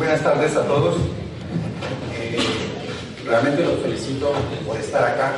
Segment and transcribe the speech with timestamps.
[0.00, 0.96] buenas tardes a todos.
[2.16, 2.38] Eh,
[3.26, 4.32] realmente los felicito
[4.66, 5.34] por estar acá,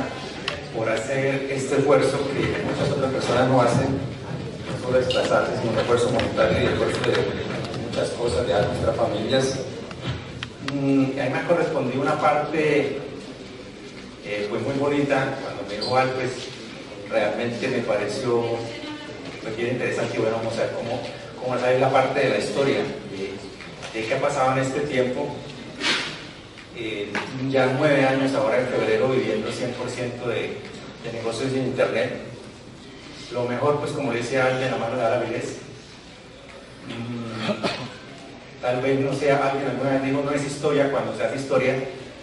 [0.73, 5.79] por hacer este esfuerzo que muchas otras personas no hacen, no solo desplazarse, sino un
[5.79, 7.17] esfuerzo monetario y esfuerzo de
[7.85, 9.59] muchas cosas de nuestras familias.
[10.73, 12.99] Mm, a mí me ha correspondido una parte
[14.25, 16.31] eh, pues muy bonita, cuando me dijo algo, pues
[17.09, 18.43] realmente me pareció
[19.57, 21.01] bien interesante y bueno, vamos a ver cómo,
[21.41, 22.79] cómo es la parte de la historia
[23.93, 25.35] de, qué ha pasado en este tiempo.
[27.49, 30.57] Ya nueve años ahora en febrero viviendo 100% de,
[31.03, 32.13] de, negocios en internet.
[33.31, 35.23] Lo mejor, pues como decía alguien, la mano de la mm,
[38.61, 41.75] tal vez no sea alguien alguna vez dijo, no es historia, cuando se hace historia,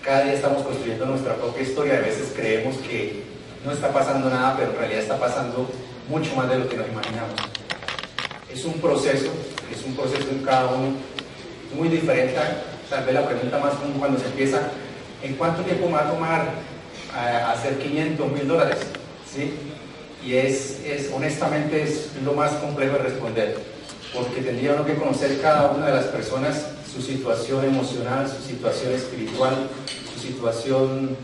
[0.03, 3.23] cada día estamos construyendo nuestra propia historia, a veces creemos que
[3.65, 5.69] no está pasando nada, pero en realidad está pasando
[6.09, 7.35] mucho más de lo que nos imaginamos.
[8.53, 9.31] Es un proceso,
[9.71, 10.95] es un proceso en cada uno
[11.75, 12.35] muy diferente.
[12.89, 14.61] Tal vez la pregunta más común cuando se empieza,
[15.23, 16.49] ¿en cuánto tiempo va a tomar
[17.49, 18.79] hacer 500 mil dólares?
[19.33, 19.55] ¿Sí?
[20.25, 23.57] Y es, es, honestamente, es lo más complejo de responder,
[24.13, 28.93] porque tendría uno que conocer cada una de las personas, su situación emocional, su situación
[28.93, 29.55] espiritual,
[30.13, 31.17] su situación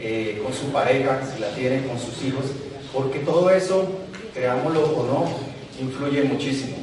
[0.00, 2.44] eh, con su pareja, si la tiene, con sus hijos,
[2.92, 3.86] porque todo eso,
[4.32, 6.76] creámoslo o no, influye muchísimo.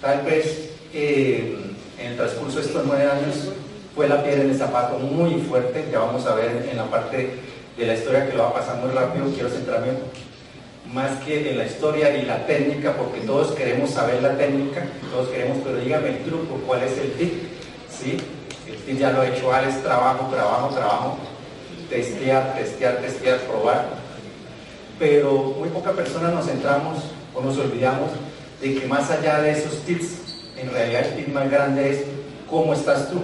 [0.00, 1.56] Tal vez eh,
[2.00, 3.50] en el transcurso de estos nueve años
[3.94, 7.30] fue la piedra en el zapato muy fuerte, que vamos a ver en la parte
[7.76, 9.92] de la historia que lo va a pasar muy rápido, quiero centrarme
[10.92, 15.28] más que en la historia y la técnica, porque todos queremos saber la técnica, todos
[15.28, 17.32] queremos, pero dígame el truco, ¿cuál es el tip?
[17.88, 18.16] ¿Sí?
[18.66, 21.18] El tip ya lo ha hecho Alex, trabajo, trabajo, trabajo,
[21.88, 23.86] testear, testear, testear, probar.
[24.98, 26.98] Pero muy pocas personas nos centramos
[27.34, 28.10] o nos olvidamos
[28.60, 30.19] de que más allá de esos tips,
[30.60, 32.02] en realidad el tip más grande es
[32.48, 33.20] cómo estás tú.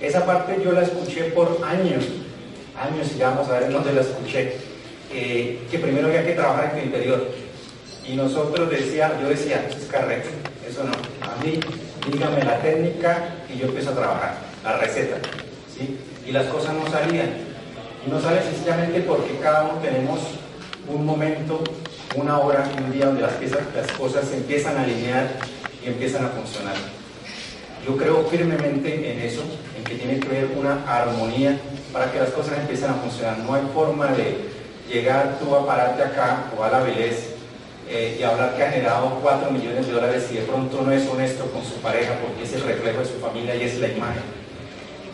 [0.00, 2.04] Esa parte yo la escuché por años,
[2.78, 4.56] años y ya vamos a ver en dónde la escuché,
[5.12, 7.30] eh, que primero había que trabajar en tu interior.
[8.06, 10.28] Y nosotros decía, yo decía, es correcto,
[10.68, 10.92] eso no.
[10.92, 11.58] A mí,
[12.12, 15.16] dígame la técnica y yo empiezo a trabajar, la receta.
[15.74, 15.98] ¿sí?
[16.26, 17.30] y las cosas no salían.
[18.06, 20.20] Y no sale sencillamente porque cada uno tenemos
[20.88, 21.62] un momento,
[22.14, 25.28] una hora, un día donde las, las cosas se empiezan a alinear
[25.84, 26.74] y empiezan a funcionar.
[27.86, 29.42] Yo creo firmemente en eso,
[29.76, 31.58] en que tiene que haber una armonía
[31.92, 33.38] para que las cosas empiecen a funcionar.
[33.38, 34.38] No hay forma de
[34.90, 37.34] llegar tú a pararte acá o a la Vélez
[37.88, 41.06] eh, y hablar que ha generado 4 millones de dólares y de pronto no es
[41.06, 44.44] honesto con su pareja porque es el reflejo de su familia y es la imagen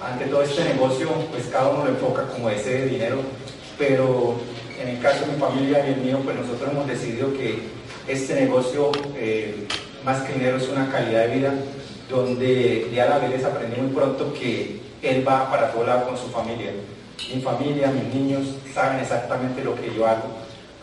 [0.03, 3.19] ante todo este negocio, pues cada uno lo enfoca como ese dinero,
[3.79, 4.37] pero
[4.81, 7.59] en el caso de mi familia y el mío, pues nosotros hemos decidido que
[8.09, 9.67] este negocio, eh,
[10.05, 11.55] más que dinero, es una calidad de vida,
[12.09, 16.29] donde ya la vez aprendí muy pronto que él va para todo lado con su
[16.29, 16.73] familia.
[17.35, 20.25] Mi familia, mis niños saben exactamente lo que yo hago.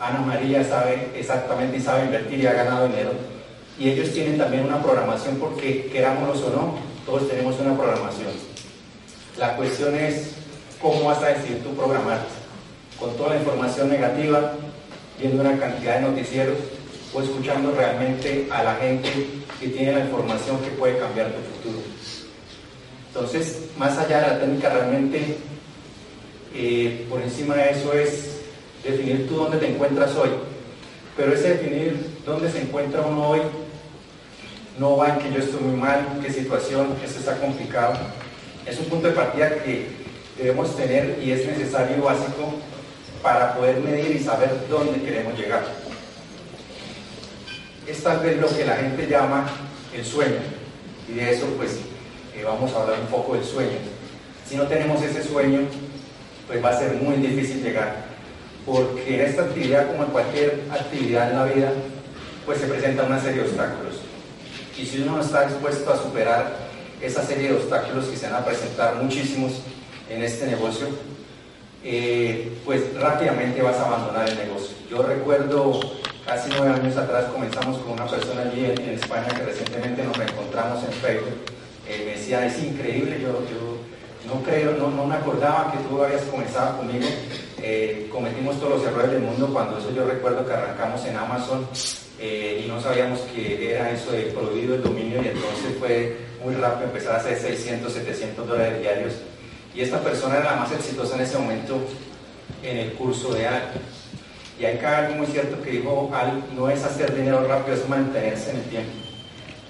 [0.00, 3.10] Ana María sabe exactamente y sabe invertir y ha ganado dinero.
[3.78, 6.74] Y ellos tienen también una programación porque querámonos o no,
[7.04, 8.30] todos tenemos una programación.
[9.36, 10.32] La cuestión es
[10.80, 12.38] cómo vas a decidir tu programarte.
[12.98, 14.52] Con toda la información negativa,
[15.18, 16.56] viendo una cantidad de noticieros
[17.12, 19.10] o escuchando realmente a la gente
[19.60, 21.82] que tiene la información que puede cambiar tu futuro.
[23.08, 25.38] Entonces, más allá de la técnica, realmente
[26.54, 28.40] eh, por encima de eso es
[28.84, 30.30] definir tú dónde te encuentras hoy.
[31.16, 33.40] Pero ese definir dónde se encuentra uno hoy
[34.78, 37.98] no va en que yo estoy muy mal, qué situación, eso está complicado
[38.68, 39.86] es un punto de partida que
[40.36, 42.54] debemos tener y es necesario básico
[43.22, 45.64] para poder medir y saber dónde queremos llegar.
[47.88, 49.48] Es tal vez lo que la gente llama
[49.96, 50.36] el sueño
[51.08, 51.78] y de eso pues
[52.36, 53.78] eh, vamos a hablar un poco del sueño.
[54.46, 55.60] Si no tenemos ese sueño,
[56.46, 58.04] pues va a ser muy difícil llegar,
[58.66, 61.72] porque en esta actividad como en cualquier actividad en la vida,
[62.44, 63.94] pues se presenta una serie de obstáculos.
[64.78, 66.56] Y si uno no está dispuesto a superar
[67.00, 69.52] esa serie de obstáculos que se van a presentar muchísimos
[70.10, 70.88] en este negocio,
[71.84, 74.76] eh, pues rápidamente vas a abandonar el negocio.
[74.90, 75.80] Yo recuerdo
[76.28, 80.84] casi nueve años atrás comenzamos con una persona allí en, España que recientemente nos reencontramos
[80.84, 81.38] en Facebook.
[81.88, 83.40] Eh, me decía, es increíble, yo,
[84.26, 87.06] no creo, no, me acordaba que tú habías comenzado conmigo.
[87.62, 91.66] Eh, cometimos todos los errores del mundo cuando eso yo recuerdo que arrancamos en Amazon
[92.20, 96.88] y no sabíamos que era eso de prohibido el dominio y entonces fue muy rápido,
[96.88, 99.14] empezar a hacer 600, 700 dólares diarios.
[99.74, 101.78] Y esta persona era la más exitosa en ese momento
[102.62, 103.62] en el curso de Al.
[104.58, 108.50] Y hay algo muy cierto que dijo Al, no es hacer dinero rápido, es mantenerse
[108.50, 108.92] en el tiempo.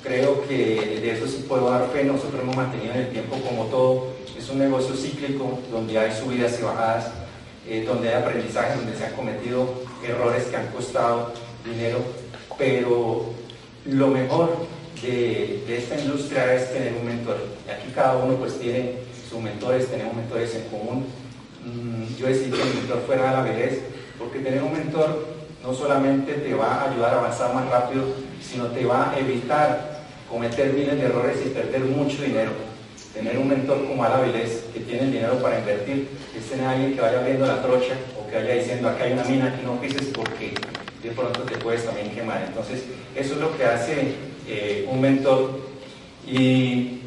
[0.02, 3.64] creo que de eso sí puedo dar fe, nosotros hemos mantenido en el tiempo como
[3.67, 4.08] todo,
[4.38, 7.11] es un negocio cíclico donde hay subidas y bajadas,
[7.69, 9.69] eh, donde hay aprendizaje, donde se han cometido
[10.06, 11.32] errores que han costado
[11.64, 11.99] dinero,
[12.56, 13.26] pero
[13.84, 14.67] lo mejor
[15.02, 17.38] de, esta industria es tener un mentor.
[17.67, 18.94] Y aquí cada uno pues tiene
[19.29, 21.06] sus mentores, tenemos mentores en común.
[21.64, 23.81] Mm, yo decidí que mi mentor fuera la vejez,
[24.19, 25.26] porque tener un mentor
[25.62, 28.05] no solamente te va a ayudar a avanzar más rápido,
[28.41, 29.99] sino te va a evitar
[30.31, 32.53] cometer miles de errores y perder mucho dinero.
[33.12, 37.00] Tener un mentor como Ala que tiene el dinero para invertir, es tener alguien que
[37.00, 40.09] vaya viendo la trocha o que vaya diciendo, acá hay una mina, aquí no pises
[40.15, 40.55] porque
[41.03, 42.44] de pronto te puedes también quemar.
[42.47, 42.85] Entonces,
[43.17, 44.15] eso es lo que hace
[44.47, 45.61] eh, un mentor
[46.26, 47.00] y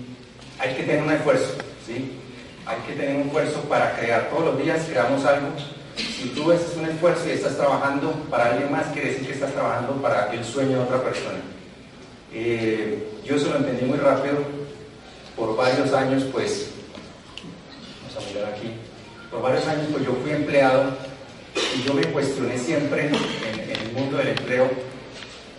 [0.59, 1.55] hay que tener un esfuerzo,
[1.85, 2.11] ¿sí?
[2.65, 4.29] Hay que tener un esfuerzo para crear.
[4.29, 5.47] Todos los días creamos algo.
[5.97, 9.53] Si tú haces un esfuerzo y estás trabajando para alguien más, quiere decir que estás
[9.53, 11.39] trabajando para el sueño de otra persona.
[12.33, 14.37] Eh, yo eso lo entendí muy rápido.
[15.35, 16.69] Por varios años, pues,
[18.01, 18.71] vamos a mirar aquí,
[19.31, 20.91] por varios años, pues yo fui empleado
[21.75, 24.69] y yo me cuestioné siempre en, el mundo del empleo.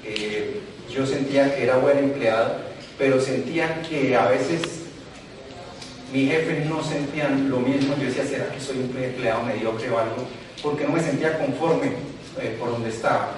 [0.04, 2.56] Eh, yo sentía que era buen empleado,
[2.98, 4.81] pero sentía que a veces
[6.12, 7.94] mis jefes no sentían lo mismo.
[7.96, 10.28] Yo decía, ¿será que soy un empleado mediocre o algo?
[10.62, 11.92] Porque no me sentía conforme
[12.40, 13.32] eh, por donde estaba.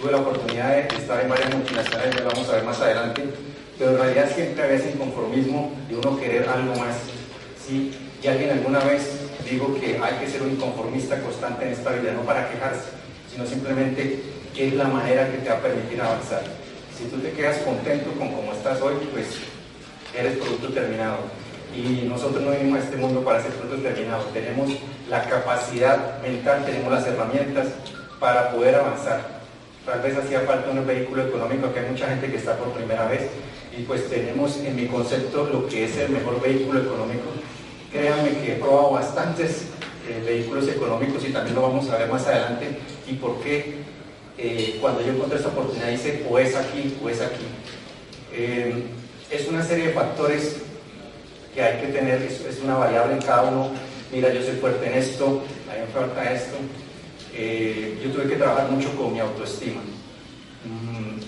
[0.00, 3.24] Tuve la oportunidad de estar en varias multinacionales, ya lo vamos a ver más adelante,
[3.78, 6.96] pero en realidad siempre había ese inconformismo de uno querer algo más.
[7.66, 7.92] ¿sí?
[8.22, 12.12] Y alguien alguna vez digo que hay que ser un inconformista constante en esta vida,
[12.12, 12.90] no para quejarse,
[13.32, 14.22] sino simplemente
[14.54, 16.42] que es la manera que te va a permitir avanzar.
[16.96, 19.26] Si tú te quedas contento con cómo estás hoy, pues
[20.16, 21.18] eres producto terminado.
[21.74, 24.24] Y nosotros no venimos a este mundo para ser producto terminado.
[24.32, 24.70] Tenemos
[25.08, 27.68] la capacidad mental, tenemos las herramientas
[28.18, 29.38] para poder avanzar.
[29.86, 33.06] Tal vez hacía falta un vehículo económico, que hay mucha gente que está por primera
[33.06, 33.22] vez,
[33.76, 37.30] y pues tenemos en mi concepto lo que es el mejor vehículo económico,
[37.92, 39.62] Créanme que he probado bastantes
[40.06, 43.76] eh, vehículos económicos y también lo vamos a ver más adelante y por qué
[44.36, 47.46] eh, cuando yo encontré esta oportunidad dice o es aquí o es aquí.
[48.32, 48.84] Eh,
[49.30, 50.56] es una serie de factores
[51.54, 53.70] que hay que tener, es, es, una variable en cada uno.
[54.12, 56.56] Mira, yo soy fuerte en esto, a mí me falta esto.
[57.32, 59.80] yo tuve que trabajar mucho con mi autoestima.
[60.64, 61.18] Mm,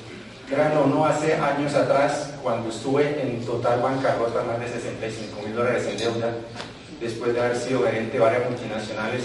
[0.51, 5.87] Créanlo, no hace años atrás, cuando estuve en total bancarrota, más de 65 mil dólares
[5.87, 6.35] en deuda,
[7.01, 9.23] después de haber sido gerente de varias multinacionales,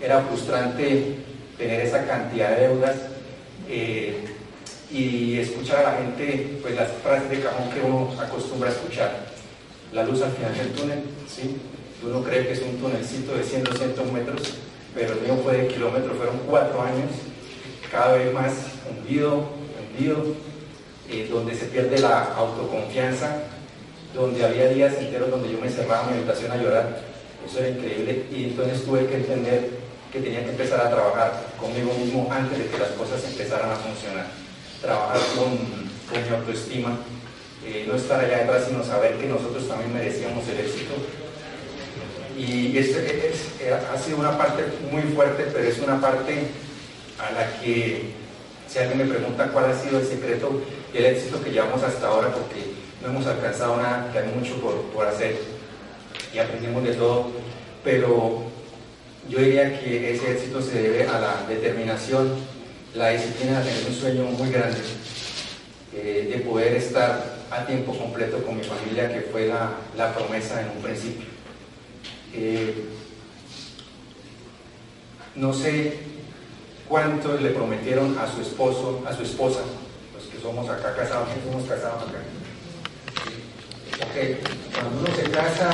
[0.00, 1.16] era frustrante
[1.58, 2.96] tener esa cantidad de deudas
[3.68, 4.24] eh,
[4.90, 9.33] y escuchar a la gente pues las frases de cajón que uno acostumbra a escuchar.
[9.94, 11.56] La luz al final del túnel, ¿sí?
[12.02, 14.40] Uno cree que es un tunelcito de 100, 200 metros,
[14.92, 17.12] pero el mío fue de kilómetros, fueron cuatro años,
[17.92, 18.52] cada vez más
[18.90, 20.34] hundido, hundido,
[21.08, 23.44] eh, donde se pierde la autoconfianza,
[24.12, 27.00] donde había días enteros donde yo me cerraba en mi habitación a llorar.
[27.46, 29.70] Eso era increíble y entonces tuve que entender
[30.12, 33.76] que tenía que empezar a trabajar conmigo mismo antes de que las cosas empezaran a
[33.76, 34.26] funcionar.
[34.80, 35.52] Trabajar con
[36.20, 36.98] mi autoestima,
[37.66, 40.94] eh, no estar allá detrás, sino saber que nosotros también merecíamos el éxito.
[42.36, 42.96] Y es,
[43.92, 46.48] ha sido una parte muy fuerte, pero es una parte
[47.18, 48.12] a la que
[48.68, 50.60] si alguien me pregunta cuál ha sido el secreto
[50.92, 52.72] y el éxito que llevamos hasta ahora, porque
[53.02, 55.36] no hemos alcanzado nada, que hay mucho por, hacer
[56.32, 57.30] y aprendimos de todo,
[57.84, 58.42] pero
[59.28, 62.34] yo diría que ese éxito se debe a la determinación,
[62.94, 64.80] la disciplina de tener un sueño muy grande,
[65.94, 70.70] eh, de poder estar a tiempo completo con mi familia, que fue la, promesa en
[70.70, 71.26] un principio.
[72.32, 72.84] Eh,
[75.36, 75.98] no sé
[76.88, 79.60] cuánto le prometieron a su esposo, a su esposa,
[80.14, 82.18] los que somos acá casados, que somos casados acá.
[84.02, 85.70] Ok, cuando uno se casa,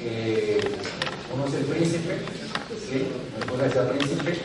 [0.00, 0.60] eh,
[1.34, 2.18] uno es el príncipe,
[2.88, 3.08] ¿sí?
[3.34, 4.38] mi esposa es el príncipe,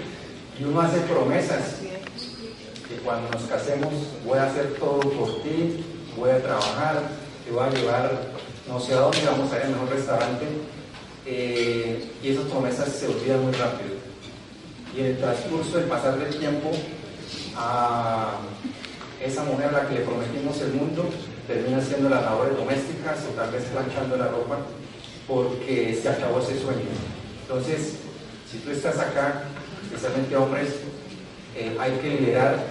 [0.60, 1.76] y uno hace promesas
[2.90, 3.94] que cuando nos casemos
[4.26, 7.02] voy a hacer todo por ti, voy a trabajar,
[7.46, 8.12] te voy a llevar
[8.68, 10.46] no sé a dónde, vamos a ir al mejor restaurante,
[11.26, 13.96] eh, y esas promesas se olvidan muy rápido
[14.96, 16.72] y en el transcurso del pasar del tiempo
[17.58, 18.38] a
[19.22, 21.10] esa mujer a la que le prometimos el mundo
[21.48, 24.58] termina haciendo las labores domésticas o tal vez planchando la ropa
[25.28, 26.90] porque se acabó ese sueño.
[27.42, 27.96] Entonces,
[28.50, 29.44] si tú estás acá,
[29.84, 30.70] especialmente hombres,
[31.56, 32.64] eh, hay que liderar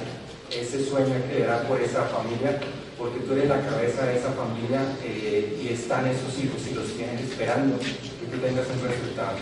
[0.51, 2.59] ese sueño, hay que liderar por esa familia,
[2.99, 6.87] porque tú eres la cabeza de esa familia eh, y están esos hijos y los
[6.93, 9.37] tienen esperando que tú tengas un resultado.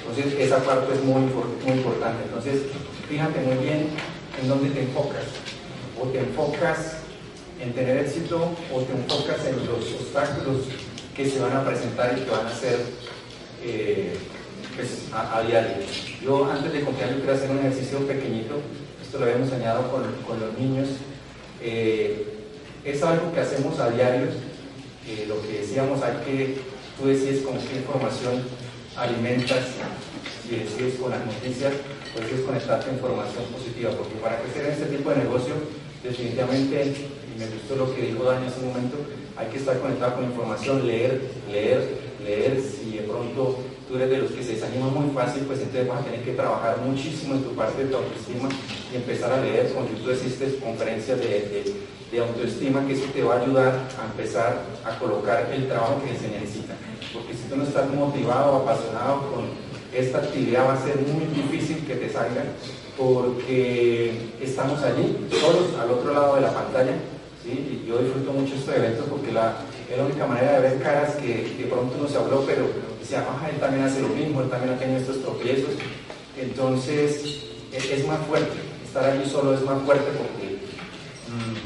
[0.00, 2.24] Entonces, esa parte es muy, muy importante.
[2.24, 2.62] Entonces,
[3.08, 3.88] fíjate muy bien
[4.40, 5.24] en dónde te enfocas.
[6.00, 6.96] O te enfocas
[7.60, 10.64] en tener éxito o te enfocas en los obstáculos
[11.14, 12.78] que se van a presentar y que van a ser
[13.62, 14.14] eh,
[14.76, 15.76] pues, a, diario.
[16.22, 18.54] Yo antes de confiar, yo quiero hacer un ejercicio pequeñito,
[19.02, 20.88] esto lo habíamos añadido con, con los niños.
[21.62, 22.39] Eh,
[22.84, 24.28] es algo que hacemos a diario,
[25.26, 26.56] lo que decíamos, hay que,
[26.98, 28.42] tú decides con qué información
[28.96, 29.64] alimentas,
[30.42, 31.72] si decides con las noticias,
[32.14, 35.54] pues es conectarte a información positiva, porque para crecer en este tipo de negocio,
[36.02, 36.94] definitivamente,
[37.34, 38.96] y me gustó lo que dijo Dani hace un momento,
[39.36, 41.20] hay que estar conectado con información, leer,
[41.50, 41.88] leer,
[42.24, 43.58] leer, si de pronto
[43.88, 46.32] tú eres de los que se desaniman muy fácil, pues entonces vas a tener que
[46.32, 48.48] trabajar muchísimo en tu parte de tu autoestima
[48.92, 51.74] y empezar a leer, cuando tú existes conferencias de,
[52.18, 56.28] autoestima, que eso te va a ayudar a empezar a colocar el trabajo que se
[56.28, 56.74] necesita.
[57.12, 59.44] Porque si tú no estás motivado, apasionado con
[59.94, 62.44] esta actividad, va a ser muy difícil que te salga,
[62.96, 66.92] porque estamos allí, solos, al otro lado de la pantalla,
[67.42, 67.82] ¿sí?
[67.82, 69.56] y yo disfruto mucho estos eventos porque la,
[69.90, 72.66] es la única manera de ver caras que de pronto no se habló, pero
[73.00, 75.70] decía, ah, él también hace lo mismo, él también ha tenido estos tropiezos.
[76.38, 77.40] Entonces,
[77.72, 78.56] es, más fuerte.
[78.84, 80.49] Estar allí solo es más fuerte porque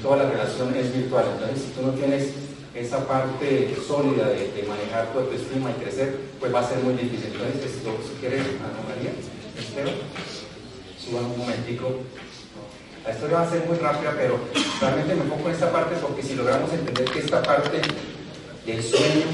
[0.04, 1.24] toda la relación es virtual.
[1.32, 2.28] Entonces, si tú no tienes
[2.74, 7.32] esa parte sólida de, manejar tu autoestima y crecer, pues va a ser muy difícil.
[7.32, 9.12] Entonces, si quieres, Ana María,
[9.58, 9.94] Esteban,
[11.02, 12.04] suban un momentico.
[13.06, 14.38] La historia va a ser muy rápida, pero
[14.80, 17.80] realmente me enfoco en esta parte porque si logramos entender que esta parte
[18.66, 19.26] del sueño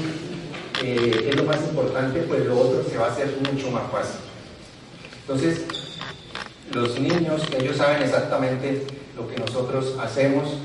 [0.83, 4.21] eh, es lo más importante, pues lo otro se va a hacer mucho más fácil.
[5.21, 5.65] Entonces,
[6.73, 10.57] los niños, ellos saben exactamente lo que nosotros hacemos.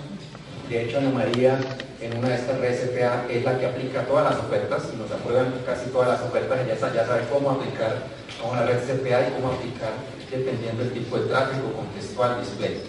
[0.68, 1.58] De hecho, Ana María,
[2.00, 5.10] en una de estas redes CPA, es la que aplica todas las ofertas y nos
[5.10, 6.60] aprueban casi todas las ofertas.
[6.60, 8.02] Ella ya sabe cómo aplicar
[8.42, 9.92] a una red CPA y cómo aplicar
[10.30, 12.82] dependiendo del tipo de tráfico, contextual, display.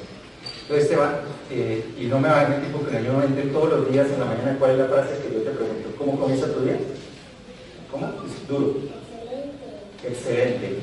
[0.62, 1.16] Entonces, Esteban,
[1.52, 4.26] eh, y no me va a dar tiempo, yo me todos los días en la
[4.26, 5.90] mañana cuál es la frase que yo te pregunto.
[5.98, 6.78] ¿Cómo comienza tu día?
[7.92, 8.12] ¿Cómo?
[8.50, 8.76] duro.
[10.04, 10.80] Excelente.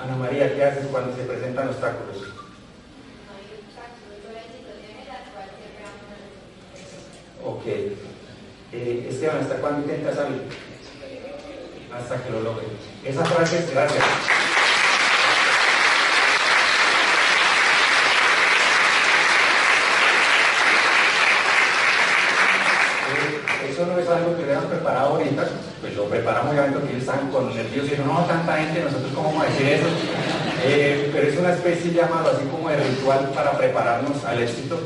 [0.00, 2.38] Ana María, ¿qué haces cuando se presentan obstáculos?
[7.68, 10.42] Eh, Esteban, ¿hasta cuándo intentas salir?
[11.94, 12.66] Hasta que lo logre.
[13.04, 14.04] Esa frase es gracias.
[23.70, 25.44] eso no es algo que hubieran preparado ahorita,
[25.80, 29.28] pues lo preparamos ya porque ellos están con nervios y no, tanta gente, nosotros cómo
[29.28, 29.86] vamos a decir eso.
[30.64, 34.80] Eh, pero es una especie, llamado así como de ritual para prepararnos al éxito.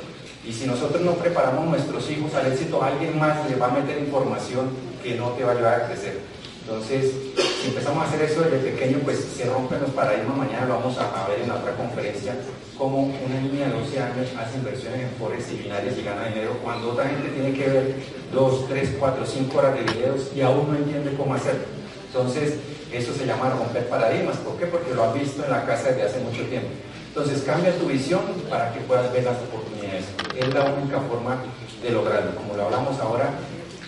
[0.44, 3.98] Y si nosotros no preparamos nuestros hijos al éxito, alguien más les va a meter
[3.98, 4.70] información
[5.02, 6.18] que no te va a ayudar a crecer.
[6.62, 7.12] Entonces,
[7.60, 10.36] si empezamos a hacer eso desde pequeño, pues se rompen los paradigmas.
[10.36, 12.34] Mañana lo vamos a, ver en la otra conferencia,
[12.78, 16.56] cómo una niña de 12 años hace inversiones en forex y binarias y gana dinero,
[16.62, 17.94] cuando otra gente tiene que ver
[18.32, 21.64] 2, 3, 4, 5 horas de videos y aún no entiende cómo hacerlo.
[22.06, 22.54] Entonces,
[22.92, 24.36] eso se llama romper paradigmas.
[24.38, 24.66] ¿Por qué?
[24.66, 26.68] Porque lo has visto en la casa desde hace mucho tiempo.
[27.08, 30.04] Entonces, cambia tu visión para que puedas ver las oportunidades.
[30.36, 31.42] Es la única forma
[31.82, 32.34] de lograrlo.
[32.36, 33.30] Como lo hablamos ahora,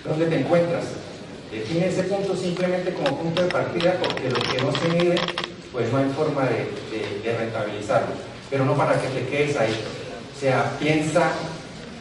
[0.05, 0.85] ¿dónde te encuentras?
[1.51, 5.17] Define ese punto simplemente como punto de partida porque lo que no se mide,
[5.73, 8.15] pues no hay forma de, rentabilizarlo.
[8.51, 9.75] Pero no para que te quedes ahí.
[10.37, 11.33] O sea, piensa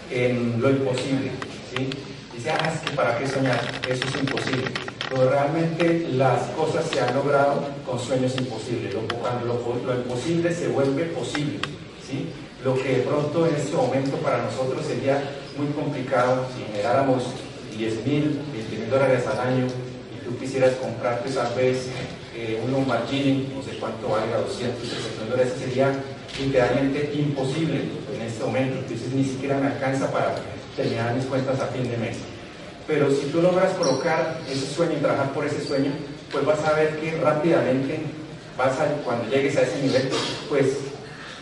[0.09, 1.31] en lo imposible.
[1.75, 1.89] ¿sí?
[2.35, 4.71] Dice, ah, es que para qué soñar, eso es imposible.
[5.09, 8.93] Pero realmente las cosas se han logrado con sueños imposibles.
[8.93, 9.45] Lo, cuando
[9.85, 11.59] lo, imposible se vuelve posible.
[12.05, 12.29] ¿sí?
[12.63, 15.22] Lo que de pronto en este momento para nosotros sería
[15.58, 17.24] muy complicado si generáramos
[17.77, 21.88] 10 mil, 20 mil dólares al año y tú quisieras comprarte tal vez
[22.34, 25.91] eh, un Lamborghini, no sé cuánto valga, 200, 300 dólares, sería
[26.39, 27.82] literalmente imposible
[28.15, 28.79] en este momento.
[28.79, 30.34] Entonces ni siquiera me alcanza para
[30.77, 32.17] terminar mis cuentas a fin de mes.
[32.88, 35.91] Pero si tú logras colocar ese sueño y trabajar por ese sueño,
[36.32, 38.00] pues vas a ver que rápidamente
[38.58, 40.10] vas a, cuando llegues a ese nivel,
[40.50, 40.92] pues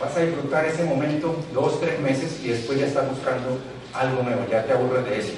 [0.01, 3.60] vas a disfrutar ese momento dos, tres meses y después ya estás buscando
[3.93, 5.34] algo nuevo, ya te aburres de eso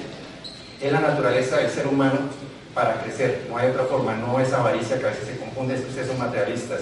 [0.84, 2.18] es la naturaleza del ser humano
[2.74, 5.80] para crecer, no hay otra forma, no es avaricia que a veces se confunde, es
[5.80, 6.80] que ustedes son materialistas,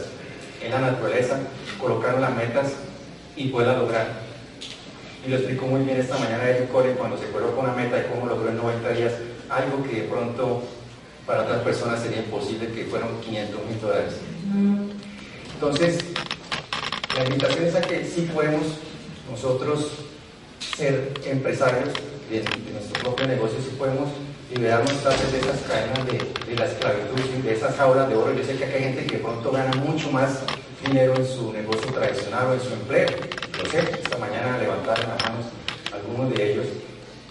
[0.61, 1.39] es la naturaleza,
[1.79, 2.73] colocaron las metas
[3.37, 4.09] y puedan lograr.
[5.25, 8.11] Y lo explico muy bien esta mañana de Core cuando se colocó una meta y
[8.13, 9.13] cómo logró en 90 días,
[9.49, 10.63] algo que de pronto
[11.25, 14.15] para otras personas sería imposible, que fueron 500 mil dólares.
[15.55, 15.99] Entonces,
[17.15, 18.63] la invitación es a que sí podemos
[19.31, 19.91] nosotros
[20.77, 21.91] ser empresarios
[22.31, 22.43] de,
[22.73, 24.09] nuestro propio negocio si podemos
[24.55, 28.35] liberarnos de esas cadenas de, la esclavitud, de esas aulas de oro.
[28.35, 30.41] Yo sé que hay gente que de pronto gana mucho más
[30.87, 33.09] dinero en su negocio tradicional o en su empleo.
[33.63, 35.47] Lo sé, esta mañana levantaron las manos
[35.93, 36.67] algunos de ellos,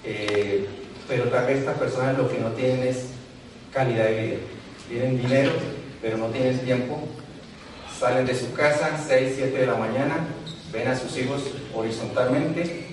[0.03, 0.67] eh,
[1.07, 3.05] pero tal vez estas personas lo que no tienen es
[3.73, 4.37] calidad de vida.
[4.87, 5.51] Tienen dinero,
[6.01, 7.07] pero no tienen tiempo.
[8.01, 10.25] Salen de su casa 6, 7 de la mañana,
[10.73, 12.87] ven a sus hijos horizontalmente,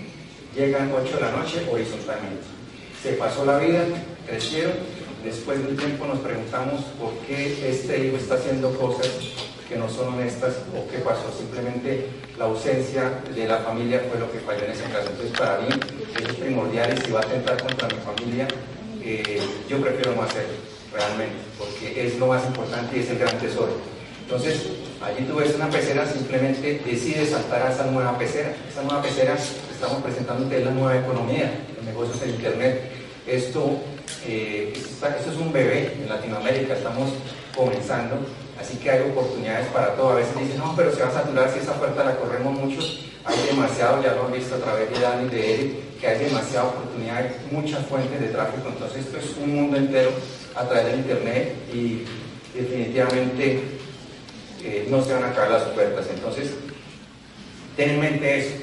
[0.54, 2.44] llegan 8 de la noche horizontalmente.
[3.02, 3.86] Se pasó la vida,
[4.26, 4.74] crecieron,
[5.24, 9.08] después de un tiempo nos preguntamos por qué este hijo está haciendo cosas
[9.66, 11.32] que no son honestas o qué pasó.
[11.38, 12.04] Simplemente
[12.36, 15.08] la ausencia de la familia fue lo que falló en ese caso.
[15.08, 15.68] Entonces, para mí,
[16.20, 18.46] eso es primordial y si va a atentar contra mi familia,
[19.02, 20.52] eh, yo prefiero no hacerlo,
[20.92, 23.97] realmente, porque es lo más importante y es el gran tesoro.
[24.28, 24.60] Entonces,
[25.00, 28.54] allí tú ves una pecera, simplemente decide saltar a esa nueva pecera.
[28.68, 32.82] Esa nueva pecera que estamos presentando es la nueva economía, los negocios en Internet.
[33.26, 33.80] Esto,
[34.26, 37.10] eh, esto es un bebé en Latinoamérica, estamos
[37.56, 38.18] comenzando
[38.60, 40.10] Así que hay oportunidades para todo.
[40.10, 42.80] A veces dicen, no, pero se va a saturar si esa puerta la corremos mucho.
[43.24, 46.66] Hay demasiado, ya lo han visto a través de Dani de Eric, que hay demasiada
[46.66, 48.68] oportunidad, hay muchas fuentes de tráfico.
[48.68, 50.10] Entonces, esto es un mundo entero
[50.56, 52.04] a través del Internet y
[52.54, 53.77] definitivamente
[54.62, 56.06] eh, no se van a acabar las ofertas.
[56.12, 56.50] Entonces,
[57.76, 58.54] ten en mente eso.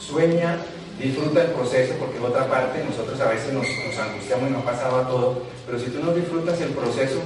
[0.00, 0.58] Sueña,
[0.98, 4.64] disfruta el proceso, porque en otra parte nosotros a veces nos, nos angustiamos y no
[4.64, 7.20] pasaba todo, pero si tú no disfrutas el proceso,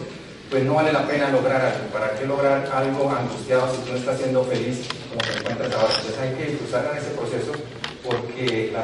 [0.50, 1.86] pues no vale la pena lograr algo.
[1.92, 5.94] ¿Para qué lograr algo angustiado si tú no estás siendo feliz como te encuentras ahora?
[5.96, 7.52] Entonces hay que disfrutar ese proceso
[8.04, 8.74] porque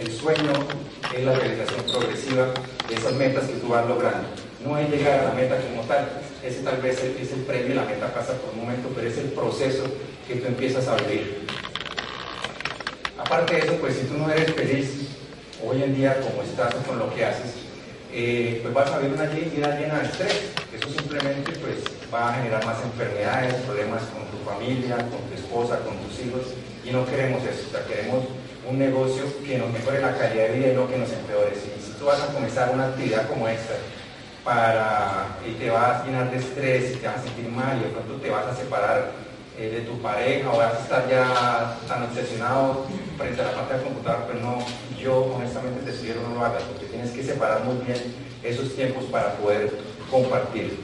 [0.00, 0.52] el sueño
[1.16, 2.46] es la realización progresiva
[2.88, 4.26] de esas metas que tú vas logrando.
[4.66, 6.08] No es llegar a la meta como tal,
[6.42, 9.26] ese tal vez es el premio, la meta pasa por un momento, pero es el
[9.26, 9.84] proceso
[10.26, 11.46] que tú empiezas a vivir.
[13.16, 15.06] Aparte de eso, pues si tú no eres feliz
[15.64, 17.54] hoy en día como estás o con lo que haces,
[18.12, 20.34] eh, pues vas a vivir una vida llena de estrés.
[20.74, 21.76] Eso simplemente pues,
[22.12, 26.42] va a generar más enfermedades, problemas con tu familia, con tu esposa, con tus hijos,
[26.84, 27.68] y no queremos eso.
[27.68, 28.24] O sea, queremos
[28.68, 31.54] un negocio que nos mejore la calidad de vida y no que nos empeore.
[31.54, 33.74] Si, si tú vas a comenzar una actividad como esta
[34.46, 37.84] para, y te vas a llenar de estrés y te vas a sentir mal y
[37.84, 39.10] de pronto te vas a separar
[39.58, 42.86] eh, de tu pareja o vas a estar ya tan obsesionado
[43.18, 44.58] frente a la parte del computador, pues no,
[44.96, 47.98] yo honestamente te sugiero no lo hagas, porque tienes que separar muy bien
[48.44, 49.72] esos tiempos para poder
[50.08, 50.78] compartir.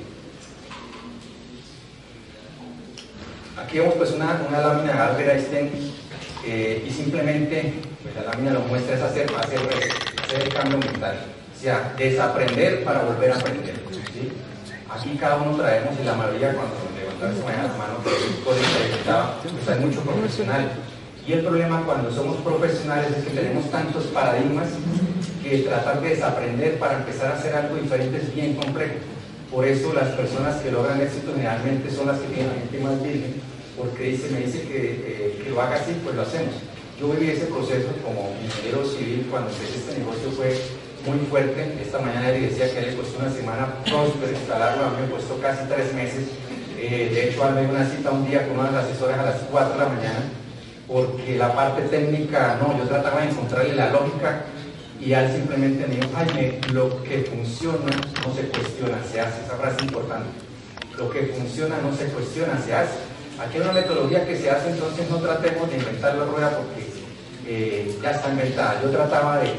[3.57, 5.71] Aquí vemos pues una, lámina de Albert Einstein
[6.45, 9.61] eh, y simplemente pues, la lámina lo muestra es hacer, hacer,
[10.25, 11.17] hacer el cambio mental,
[11.63, 13.75] sea, desaprender para volver a aprender.
[14.91, 18.01] Aquí cada uno traemos y la mayoría cuando levantamos las manos,
[18.45, 20.73] pues hay mucho profesional
[21.27, 24.71] y el problema cuando somos profesionales es que tenemos tantos paradigmas
[25.43, 28.95] que tratar de desaprender para empezar a hacer algo diferente es bien complejo.
[29.51, 33.03] Por eso las personas que logran éxito generalmente son las que tienen la mente más
[33.03, 33.35] virgen,
[33.79, 36.55] porque dice, me dice que, que, lo haga así, pues lo hacemos.
[36.99, 41.79] Yo viví ese proceso como ingeniero civil cuando empecé este negocio fue muy fuerte.
[41.83, 45.39] Esta mañana él decía que le costó una semana próspera instalarlo, a mí me costó
[45.39, 46.29] casi tres meses.
[46.79, 49.37] Eh, de hecho, al una cita un día con una de las asesoras a las
[49.51, 50.23] 4 de la mañana
[50.93, 54.45] porque la parte técnica, no, yo trataba de encontrarle la lógica
[55.01, 57.91] y él simplemente me dijo, Jaime, lo que funciona
[58.25, 59.43] no se cuestiona, se hace.
[59.45, 60.29] Esa frase es importante.
[60.97, 62.95] Lo que funciona no se cuestiona, se hace.
[63.41, 66.87] Aquí hay una metodología que se hace, entonces no tratemos de inventar la rueda porque
[67.47, 68.81] eh, ya está inventada.
[68.83, 69.51] Yo trataba de,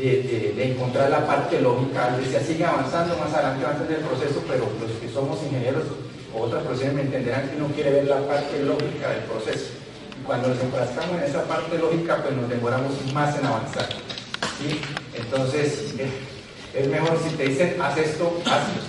[0.00, 2.16] encontrar la parte lógica.
[2.16, 5.84] Decía, sigue avanzando, más adelante va a tener el proceso, pero los que somos ingenieros
[6.34, 9.80] o otras profesiones me entenderán que uno quiere ver la parte lógica del proceso
[10.30, 13.88] cuando nos enfrascamos en esa parte lógica, pues nos demoramos más en avanzar.
[15.16, 16.08] Entonces, eh,
[16.72, 18.80] es mejor si te dicen, haz esto, hazlo.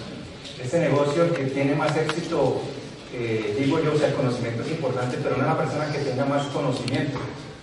[0.64, 2.62] Este negocio que tiene más éxito,
[3.14, 6.26] eh, digo yo, o sea, el conocimiento es importante, pero no una persona que tenga
[6.26, 7.18] más conocimiento.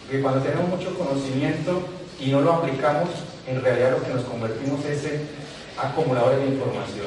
[0.05, 1.83] Porque cuando tenemos mucho conocimiento
[2.19, 3.11] y no lo aplicamos,
[3.49, 5.29] en realidad lo que nos convertimos es en
[5.77, 7.07] acumuladores de información.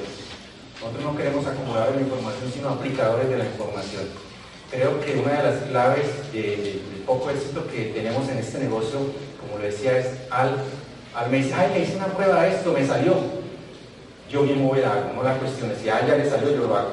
[0.80, 4.32] Nosotros no queremos acumuladores de información, sino aplicadores de la información
[4.72, 9.00] creo que una de las claves del poco éxito que tenemos en este negocio,
[9.40, 10.56] como lo decía, es al,
[11.14, 13.16] al me dice, ay, me hice una prueba de esto, me salió.
[14.32, 16.92] Yo mismo la hago, no la cuestión, si a ella le salió, yo lo hago.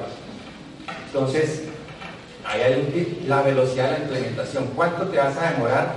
[1.05, 1.63] Entonces,
[2.45, 4.67] ahí hay un tip, la velocidad de la implementación.
[4.75, 5.95] ¿Cuánto te vas a demorar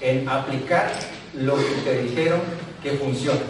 [0.00, 0.90] en aplicar
[1.34, 2.40] lo que te dijeron
[2.82, 3.40] que funciona?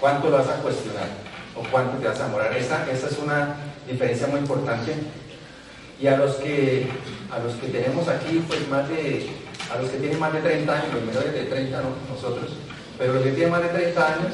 [0.00, 1.08] ¿Cuánto lo vas a cuestionar?
[1.56, 2.56] ¿O cuánto te vas a demorar?
[2.56, 3.56] Esa, esa es una
[3.88, 4.94] diferencia muy importante
[6.00, 6.86] y a los que,
[7.30, 9.28] a los que tenemos aquí, pues más de,
[9.72, 11.88] a los que tienen más de 30 años, los menores de 30, ¿no?
[12.14, 12.52] nosotros,
[12.96, 14.32] pero los que tienen más de 30 años,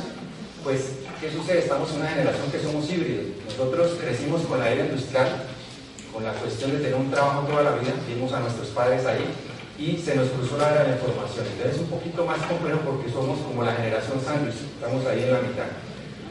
[0.63, 1.61] pues, ¿qué sucede?
[1.61, 3.25] Estamos en una generación que somos híbridos.
[3.47, 5.29] Nosotros crecimos con la era industrial,
[6.13, 9.25] con la cuestión de tener un trabajo toda la vida, vimos a nuestros padres ahí,
[9.79, 11.47] y se nos cruzó la la información.
[11.51, 15.33] Entonces es un poquito más complejo porque somos como la generación sándwich, estamos ahí en
[15.33, 15.71] la mitad.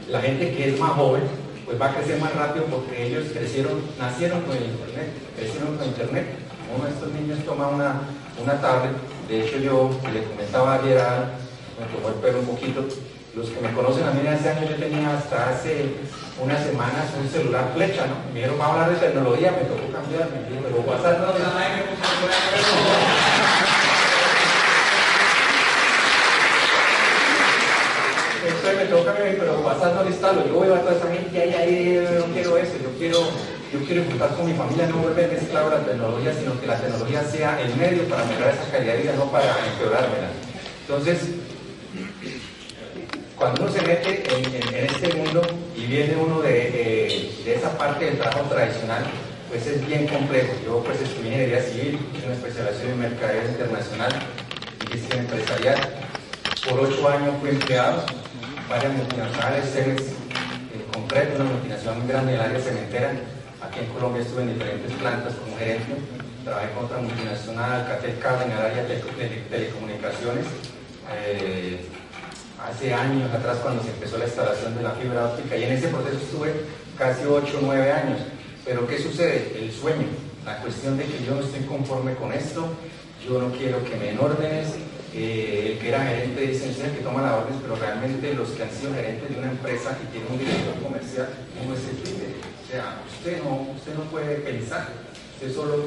[0.08, 1.22] La gente que es más joven,
[1.64, 5.86] pues va a crecer más rápido porque ellos crecieron, nacieron con el internet, crecieron con
[5.86, 6.26] internet.
[6.74, 8.00] Uno de estos niños toma una,
[8.42, 8.92] una tablet,
[9.28, 11.38] de hecho yo le comentaba ayer a
[11.78, 12.84] me tomó el pelo un poquito,
[13.36, 15.90] los que me conocen a mí hace años yo tenía hasta hace
[16.40, 18.14] unas semanas un celular flecha, ¿no?
[18.30, 21.34] Me dijeron, vamos hablar de tecnología, me tocó cambiar, me dijeron, pero WhatsApp no,
[28.46, 31.56] Entonces me tocó cambiar, pero WhatsApp no lo instalo, yo veo a toda esa gente
[31.56, 33.18] ahí, no quiero eso, yo quiero,
[33.72, 36.76] yo quiero disfrutar con mi familia, no volverme esclavo de la tecnología, sino que la
[36.76, 40.28] tecnología sea el medio para mejorar esa calidad de vida, no para empeorármela.
[40.86, 41.43] Entonces,
[43.44, 45.42] cuando uno se mete en, este mundo
[45.76, 49.04] y viene uno de, esa parte del trabajo tradicional,
[49.50, 50.54] pues es bien complejo.
[50.64, 54.12] Yo pues estudié ingeniería civil, hice una especialización en mercadeo internacional
[54.82, 55.78] y gestión empresarial.
[56.66, 58.06] Por ocho años fui empleado,
[58.70, 60.02] varias multinacionales, Cemex
[60.72, 63.12] en concreto, una multinacional muy grande en el área cementera.
[63.60, 65.92] Aquí en Colombia estuve en diferentes plantas como gerente.
[66.44, 67.86] Trabajé con otra multinacional,
[68.22, 68.96] Cable, en el área de
[69.50, 70.46] telecomunicaciones.
[71.12, 71.84] Eh,
[72.64, 75.88] hace años atrás cuando se empezó la instalación de la fibra óptica y en ese
[75.88, 76.52] proceso estuve
[76.98, 78.18] casi 8 o 9 años.
[78.64, 79.52] Pero ¿qué sucede?
[79.58, 80.06] El sueño,
[80.44, 82.66] la cuestión de que yo no estoy conforme con esto,
[83.26, 84.68] yo no quiero que me den órdenes,
[85.14, 88.70] eh, el que era gerente dice que toma las órdenes, pero realmente los que han
[88.70, 91.28] sido gerentes de una empresa y tienen un director comercial,
[91.64, 92.34] uno es el líder.
[92.34, 94.88] O sea, usted no, usted no puede pensar,
[95.36, 95.86] usted solo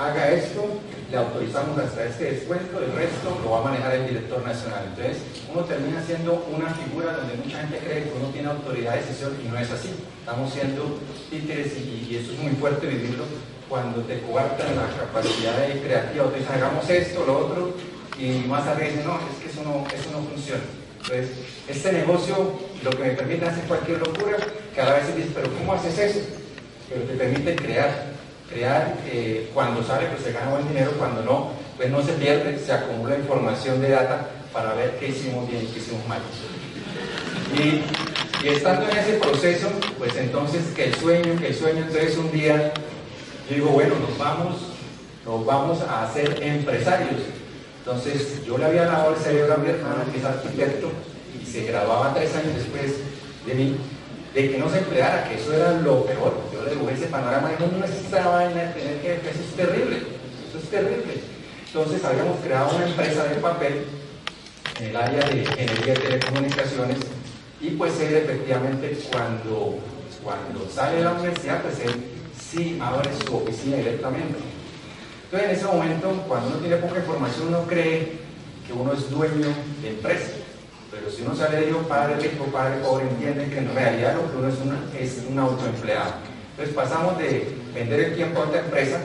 [0.00, 0.64] haga esto,
[1.10, 4.84] le autorizamos hasta este descuento, el resto lo va a manejar el director nacional.
[4.88, 9.00] Entonces, uno termina siendo una figura donde mucha gente cree que uno tiene autoridad de
[9.00, 9.90] decisión y no es así.
[10.20, 13.24] Estamos siendo títeres y, eso es muy fuerte vivirlo
[13.68, 17.74] cuando te coartan la capacidad de creativa, dicen hagamos esto, lo otro,
[18.18, 20.62] y más a veces no, es que eso no, eso no funciona.
[21.02, 21.30] Entonces,
[21.68, 24.38] este negocio lo que me permite hacer cualquier locura,
[24.74, 26.20] cada vez dices, pero ¿cómo haces eso?
[26.88, 28.09] Pero te permite crear
[28.50, 32.58] crear, eh, cuando sale pues se gana buen dinero, cuando no, pues no se pierde,
[32.58, 36.20] se acumula información de data para ver qué hicimos bien qué hicimos mal.
[37.56, 37.82] Y,
[38.46, 42.72] estando en ese proceso, pues entonces que el sueño, que el sueño, entonces un día
[43.48, 44.56] yo digo, bueno, nos vamos,
[45.24, 47.20] nos vamos a hacer empresarios.
[47.78, 50.90] Entonces yo le había lavado el cerebro a mi hermano, que es arquitecto,
[51.40, 52.94] y se grababa tres años después
[53.46, 53.76] de mí,
[54.34, 56.34] de que no se empleara, que eso era lo peor.
[56.52, 60.58] Yo le dibujé ese panorama y no necesitaba vaina tener que, eso es terrible, eso
[60.62, 61.14] es terrible.
[61.66, 63.84] Entonces habíamos creado una empresa de papel
[64.80, 66.98] en el área de ingeniería de telecomunicaciones
[67.60, 69.78] y pues él efectivamente cuando,
[70.22, 71.94] cuando sale de la universidad pues él
[72.38, 74.38] sí abre su oficina directamente.
[75.24, 78.12] Entonces en ese momento cuando uno tiene poca información uno cree
[78.66, 79.48] que uno es dueño
[79.82, 80.39] de empresa
[80.90, 84.30] pero si uno sale de Dios, padre rico, padre pobre, entiende que en realidad lo
[84.30, 86.14] que uno es, es un autoempleado.
[86.50, 89.00] Entonces pasamos de vender el tiempo a otra empresa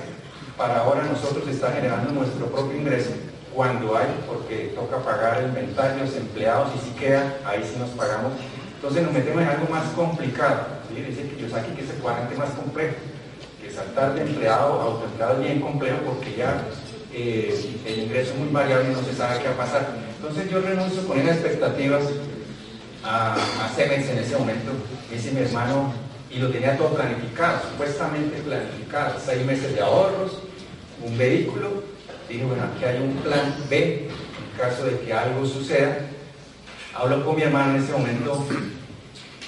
[0.57, 3.11] para ahora nosotros estar generando nuestro propio ingreso
[3.53, 8.33] cuando hay, porque toca pagar inventarios, empleados y si queda, ahí sí nos pagamos.
[8.75, 10.65] Entonces nos metemos en algo más complicado.
[10.89, 11.01] ¿sí?
[11.01, 12.95] Dice que yo saqué que ese cuadrante más complejo,
[13.61, 16.61] que saltar de empleado a autoempleado es bien complejo porque ya
[17.15, 19.89] el ingreso es muy variable y no se sabe qué va a pasar.
[20.17, 22.03] Entonces yo renuncio con esas expectativas
[23.03, 24.71] a, a en ese momento,
[25.11, 25.93] dice mi hermano,
[26.29, 30.39] y lo tenía todo planificado, supuestamente planificado, seis meses de ahorros,
[31.01, 31.83] un vehículo,
[32.27, 35.99] dije, bueno, aquí hay un plan B en caso de que algo suceda.
[36.93, 38.45] Hablo con mi hermano en ese momento,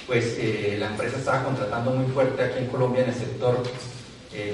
[0.06, 3.62] pues eh, la empresa estaba contratando muy fuerte aquí en Colombia en el sector
[4.32, 4.52] eh,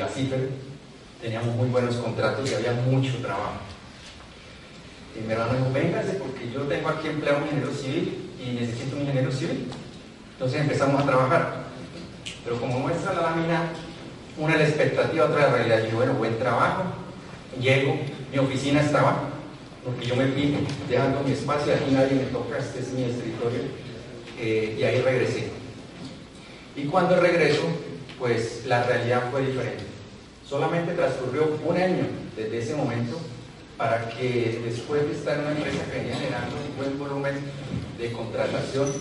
[1.25, 3.55] teníamos muy buenos contratos y había mucho trabajo.
[5.17, 8.97] Y mi hermano dijo, véngase porque yo tengo aquí empleado un ingeniero civil y necesito
[8.97, 9.71] un ingeniero civil.
[10.33, 11.65] Entonces empezamos a trabajar.
[12.45, 13.71] Pero como muestra la lámina,
[14.37, 15.89] una la expectativa, otra la realidad.
[15.91, 16.83] Yo, bueno, buen trabajo.
[17.59, 17.97] Llego,
[18.31, 19.31] mi oficina estaba,
[19.83, 20.55] porque yo me fui
[20.91, 23.63] dejando mi espacio, aquí nadie me toca, este es mi escritorio.
[24.39, 25.49] Eh, y ahí regresé.
[26.77, 27.63] Y cuando regreso,
[28.19, 29.94] pues la realidad fue diferente.
[30.49, 33.19] Solamente transcurrió un año desde ese momento
[33.79, 37.41] para que después de estar en una empresa que venía generando un buen volumen
[37.99, 38.93] de contratación,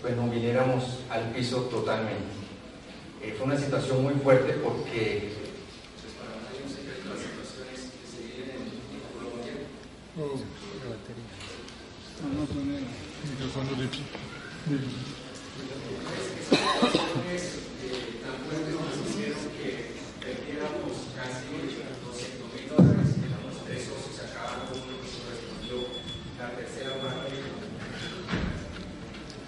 [0.00, 2.42] pues nos viniéramos al piso totalmente.
[3.22, 5.32] Eh, fue una situación muy fuerte porque
[6.02, 9.64] pues para nadie se creen las situaciones que se viven en, Colombia.
[10.18, 10.36] Oh,
[12.22, 12.92] no, no, no, no,
[21.16, 24.12] casi 200 mil dólares, éramos tres socios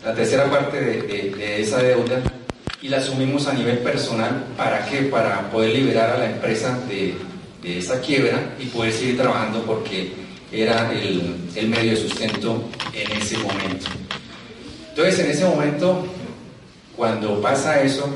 [0.05, 2.23] la tercera parte de, esa deuda
[2.83, 4.45] y la asumimos a nivel personal.
[4.57, 5.03] ¿Para qué?
[5.03, 7.15] Para poder liberar a la empresa de,
[7.65, 10.13] esa quiebra y poder seguir trabajando porque
[10.53, 11.35] era el,
[11.67, 13.87] medio de sustento en ese momento.
[14.91, 16.07] Entonces, en ese momento,
[16.95, 18.07] cuando pasa eso,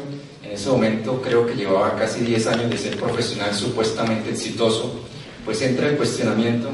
[0.45, 5.01] en ese momento creo que llevaba casi 10 años de ser profesional supuestamente exitoso,
[5.47, 6.69] pues entra el cuestionamiento.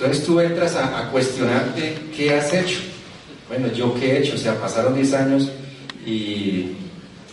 [0.00, 2.78] Entonces tú entras a, cuestionarte qué has hecho.
[3.48, 5.50] Bueno, yo qué he hecho, o sea, pasaron 10 años
[6.06, 6.70] y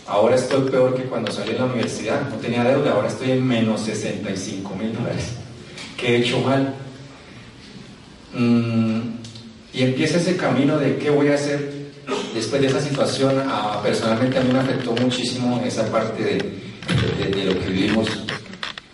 [0.06, 2.28] ahora estoy peor que cuando salí de la universidad.
[2.28, 5.30] No tenía deuda, ahora estoy en menos 65 mil dólares.
[5.96, 6.74] ¿Qué he hecho mal?
[8.34, 9.00] Mm,
[9.72, 11.72] y empieza ese camino de qué voy a hacer
[12.34, 13.44] después de esa situación.
[13.82, 18.08] personalmente a mí me afectó muchísimo esa parte de, lo que vivimos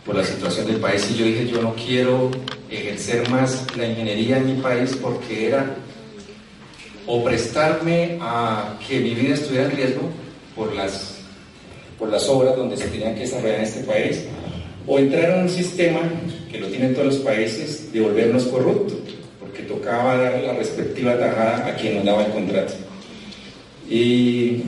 [0.06, 2.30] por la situación del país y yo dije yo no quiero
[2.70, 5.76] ejercer más la ingeniería en mi país porque era
[7.06, 10.10] o prestarme a que mi vida estuviera en riesgo
[10.56, 11.18] por las,
[11.98, 14.24] por las obras donde se tenían que desarrollar en este país
[14.86, 16.00] o entrar en un sistema
[16.50, 18.98] que lo tienen todos los países de volvernos corruptos
[19.64, 22.74] tocaba dar la respectiva tajada a quien nos daba el contrato.
[23.88, 24.62] Y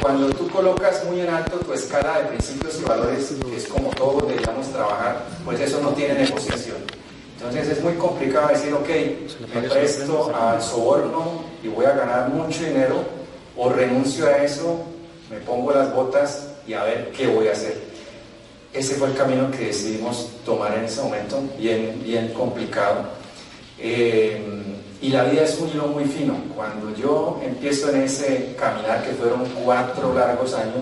[0.00, 3.90] Cuando tú colocas muy en alto tu escala de principios y valores, que es como
[3.90, 6.78] todos deberíamos trabajar, pues eso no tiene negociación.
[7.36, 8.88] Entonces es muy complicado decir, ok,
[9.54, 13.04] me presto al soborno y voy a ganar mucho dinero,
[13.56, 14.84] o renuncio a eso,
[15.30, 17.76] me pongo las botas y a ver qué voy a hacer.
[18.72, 23.04] Ese fue el camino que decidimos tomar en ese momento, bien, bien complicado.
[23.78, 24.51] Eh,
[25.02, 26.36] y la vida es un hilo muy fino.
[26.54, 30.76] Cuando yo empiezo en ese caminar, que fueron cuatro largos años,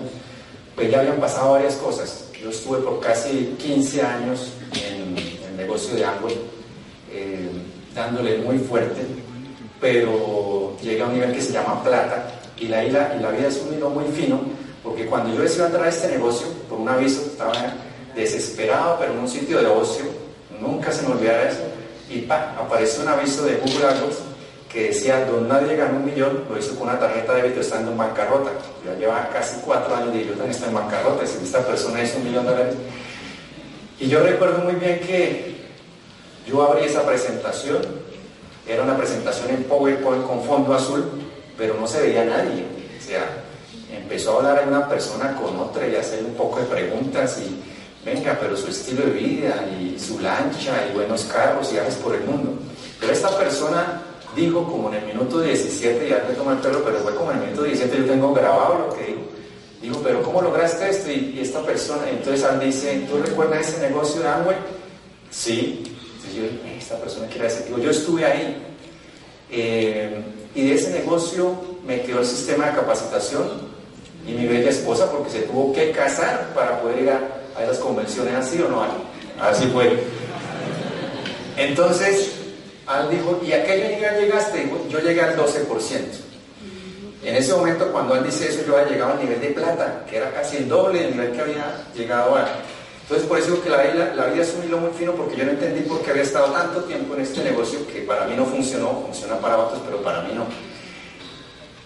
[0.75, 2.29] pues ya habían pasado varias cosas.
[2.39, 5.17] Yo estuve por casi 15 años en
[5.49, 6.35] el negocio de Amway,
[7.11, 7.49] eh,
[7.95, 9.01] dándole muy fuerte,
[9.79, 12.27] pero llegué a un nivel que se llama plata,
[12.59, 14.39] y la, y la, vida es un hilo muy fino,
[14.83, 17.53] porque cuando yo decidí entrar a este negocio, por un aviso, estaba
[18.15, 20.05] desesperado, pero en un sitio de ocio,
[20.59, 21.61] nunca se me olvidará eso,
[22.11, 24.17] y pa, apareció un aviso de Google AdWords
[24.71, 27.91] que decía, don nadie ganó un millón, lo hizo con una tarjeta de débito estando
[27.91, 28.51] en bancarrota.
[28.85, 32.17] Ya lleva casi cuatro años y yo también estoy en bancarrota, y esta persona hizo
[32.17, 32.75] un millón de dólares.
[33.99, 35.57] Y yo recuerdo muy bien que
[36.47, 37.81] yo abrí esa presentación,
[38.65, 41.03] era una presentación en PowerPoint con fondo azul,
[41.57, 42.65] pero no se veía nadie.
[42.97, 43.25] O sea,
[43.93, 47.61] empezó a hablar a una persona con otra y hacer un poco de preguntas y,
[48.05, 52.15] venga, pero su estilo de vida y su lancha y buenos carros y viajes por
[52.15, 52.53] el mundo.
[52.99, 54.01] Pero esta persona
[54.35, 57.39] dijo como en el minuto 17, ya me tomé el pelo, pero fue como en
[57.39, 59.21] el minuto 17, yo tengo grabado lo que dijo.
[59.81, 61.09] Digo, pero ¿cómo lograste esto?
[61.09, 64.57] Y, esta persona, entonces él dice, ¿tú recuerdas ese negocio de Amway?
[65.31, 65.83] Sí.
[66.15, 66.43] Entonces yo,
[66.77, 68.63] esta persona quiere decir, digo, yo estuve ahí.
[69.49, 73.71] Eh, y de ese negocio me quedó el sistema de capacitación
[74.27, 78.33] y mi bella esposa porque se tuvo que casar para poder ir a, esas convenciones
[78.35, 78.83] así o no.
[79.41, 80.03] Así fue.
[81.57, 82.33] Entonces,
[82.87, 84.69] Al dijo, ¿y a qué nivel llegaste?
[84.89, 85.99] Yo llegué al 12%.
[87.23, 90.17] En ese momento, cuando Al dice eso, yo había llegado al nivel de plata, que
[90.17, 92.47] era casi el doble del nivel que había llegado a.
[93.03, 93.83] Entonces, por eso que la
[94.15, 96.51] la vida es un hilo muy fino, porque yo no entendí por qué había estado
[96.51, 100.21] tanto tiempo en este negocio que para mí no funcionó, funciona para otros, pero para
[100.21, 100.45] mí no.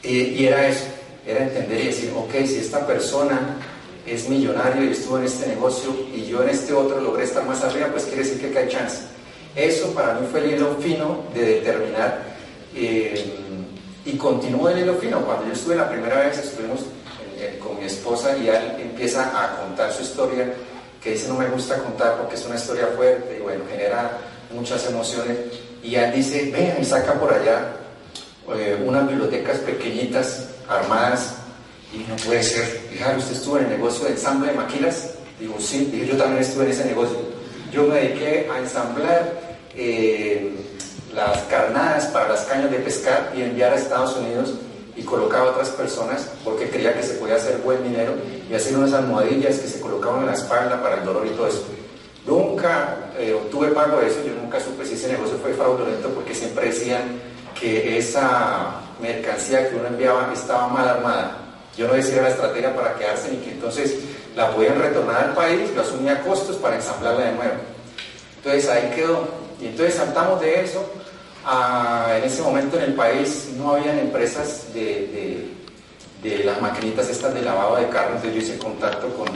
[0.04, 0.86] y era eso,
[1.26, 3.58] era entender y decir, ok, si esta persona
[4.06, 7.64] es millonario y estuvo en este negocio y yo en este otro logré estar más
[7.64, 9.00] arriba, pues quiere decir que hay chance.
[9.56, 12.22] Eso para mí fue el hilo fino de determinar
[12.76, 13.34] eh,
[14.06, 15.22] y continúa el hilo fino.
[15.22, 16.82] Cuando yo estuve la primera vez, estuvimos
[17.40, 20.54] eh, con mi esposa y él empieza a contar su historia
[21.02, 24.18] que dice no me gusta contar porque es una historia fuerte y bueno, genera
[24.52, 25.38] muchas emociones.
[25.84, 27.74] Y él dice, ven y saca por allá
[28.56, 31.35] eh, unas bibliotecas pequeñitas, armadas,
[31.94, 32.66] y no puede ser.
[32.92, 35.12] Fijar, usted estuvo en el negocio de ensamble de maquilas.
[35.40, 37.18] Digo, sí, dije, yo también estuve en ese negocio.
[37.72, 39.34] Yo me dediqué a ensamblar
[39.76, 40.56] eh,
[41.14, 44.54] las carnadas para las cañas de pescar y enviar a Estados Unidos
[44.96, 48.14] y colocaba a otras personas porque creía que se podía hacer buen dinero
[48.50, 51.48] y hacer unas almohadillas que se colocaban en la espalda para el dolor y todo
[51.48, 51.66] eso.
[52.26, 56.34] Nunca eh, obtuve pago de eso, yo nunca supe si ese negocio fue fraudulento porque
[56.34, 57.04] siempre decían
[57.60, 61.45] que esa mercancía que uno enviaba estaba mal armada.
[61.78, 63.96] Yo no decía la estrategia para quedarse ni que entonces
[64.36, 67.56] la podían retornar al país, yo asumía costos para ensamblarla de nuevo.
[68.38, 69.28] Entonces ahí quedó.
[69.62, 70.86] Y entonces saltamos de eso
[72.16, 75.52] en ese momento en el país no habían empresas de,
[76.44, 79.28] las maquinitas estas de lavado de carros, entonces yo hice contacto con,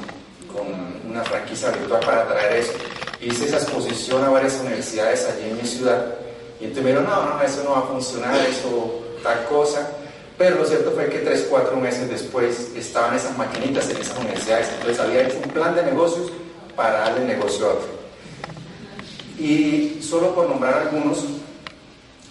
[0.52, 0.66] con
[1.08, 2.74] una franquicia virtual para traer eso.
[3.22, 6.16] Hice esa exposición a varias universidades allí en mi ciudad
[6.60, 9.88] y entonces me dijeron, no, no, eso no va a funcionar, eso tal cosa.
[10.40, 14.70] Pero lo cierto fue que tres, cuatro meses después estaban esas maquinitas en esas universidades.
[14.70, 16.32] Entonces había hecho un plan de negocios
[16.78, 17.90] para darle negocio a otro.
[19.38, 21.26] Y solo por nombrar algunos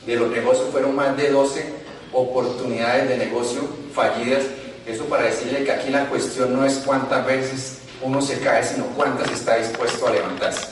[0.06, 1.66] de los negocios, fueron más de 12
[2.14, 3.60] oportunidades de negocio
[3.92, 4.44] fallidas.
[4.86, 8.86] Eso para decirle que aquí la cuestión no es cuántas veces uno se cae, sino
[8.96, 10.68] cuántas está dispuesto a levantarse.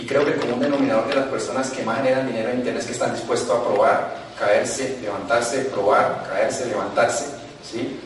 [0.00, 2.80] Y creo que el común denominador de las personas que más generan dinero en Internet
[2.80, 7.26] es que están dispuestos a probar, caerse, levantarse, probar, caerse, levantarse.
[7.62, 7.98] ¿sí?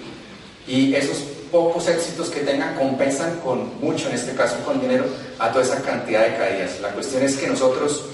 [0.66, 1.18] Y esos
[1.50, 5.04] pocos éxitos que tengan compensan con mucho, en este caso con dinero,
[5.38, 6.80] a toda esa cantidad de caídas.
[6.80, 8.04] La cuestión es que nosotros,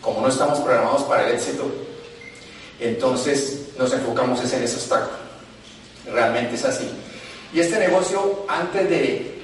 [0.00, 1.70] como no estamos programados para el éxito,
[2.80, 5.16] entonces nos enfocamos en ese obstáculo.
[6.12, 6.90] Realmente es así.
[7.52, 9.34] Y este negocio, antes de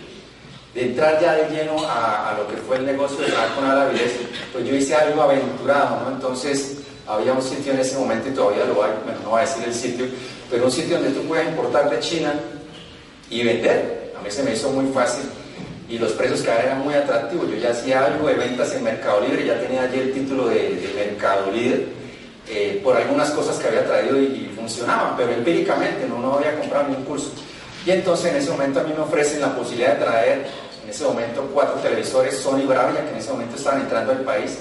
[0.75, 4.13] de entrar ya de lleno a, lo que fue el negocio de dar con Alavides,
[4.53, 6.15] pues yo hice algo aventurado, ¿no?
[6.15, 9.45] Entonces había un sitio en ese momento y todavía lo hay, bueno, no voy a
[9.45, 10.07] decir el sitio,
[10.51, 12.35] pero un sitio donde tú puedes importar de China
[13.29, 14.13] y vender.
[14.19, 15.25] A mí se me hizo muy fácil
[15.89, 17.51] y los precios que eran muy atractivos.
[17.51, 20.93] Yo ya hacía algo de ventas en Mercado Libre, ya tenía allí el título de,
[20.95, 21.87] Mercado Líder
[22.49, 26.89] eh, por algunas cosas que había traído y, funcionaban, pero empíricamente no, no había comprado
[26.89, 27.33] ningún curso.
[27.85, 30.47] Y entonces en ese momento a mí me ofrecen la posibilidad de traer,
[30.85, 34.59] en ese momento, cuatro televisores Sony Bravia, que en ese momento estaban entrando al país,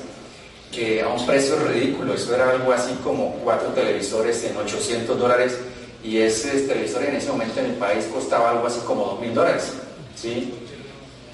[0.71, 5.57] que a un precio ridículo, eso era algo así como cuatro televisores en 800 dólares,
[6.03, 9.33] y ese televisor en ese momento en el país costaba algo así como 2 mil
[9.33, 9.73] dólares.
[10.15, 10.53] ¿sí?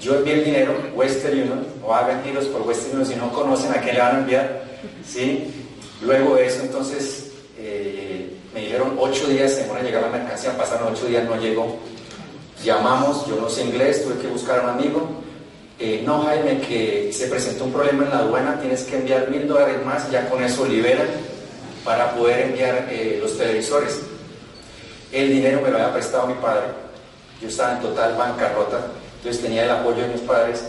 [0.00, 3.72] Yo envié el dinero, Western Union, o hagan giros por Western Union si no conocen
[3.72, 4.64] a quién le van a enviar.
[5.06, 5.52] ¿sí?
[6.02, 10.92] Luego de eso, entonces, eh, me dijeron ocho días se a llegar la mercancía, pasaron
[10.92, 11.78] ocho días, no llegó.
[12.64, 15.25] Llamamos, yo no sé inglés, tuve que buscar a un amigo.
[15.78, 19.46] Eh, no, Jaime, que se presentó un problema en la aduana, tienes que enviar mil
[19.46, 21.08] dólares más, ya con eso liberan
[21.84, 24.00] para poder enviar eh, los televisores.
[25.12, 26.68] El dinero me lo había prestado mi padre,
[27.42, 28.86] yo estaba en total bancarrota,
[29.18, 30.64] entonces tenía el apoyo de mis padres.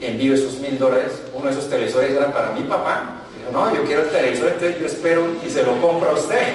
[0.00, 3.20] Envío esos mil dólares, uno de esos televisores era para mi papá.
[3.36, 6.54] Dijo, no, yo quiero el televisor, entonces yo espero y se lo compro a usted.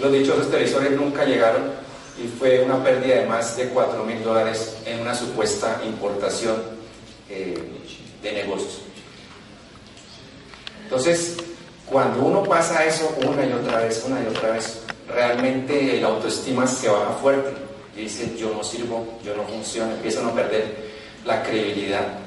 [0.00, 1.81] Los dichosos televisores nunca llegaron
[2.18, 6.56] y fue una pérdida de más de 4 mil dólares en una supuesta importación
[7.28, 7.58] eh,
[8.22, 8.80] de negocios.
[10.84, 11.36] Entonces,
[11.86, 16.66] cuando uno pasa eso una y otra vez, una y otra vez, realmente la autoestima
[16.66, 17.52] se baja fuerte
[17.96, 20.92] y dice yo no sirvo, yo no funciono, empiezan a perder
[21.24, 22.18] la credibilidad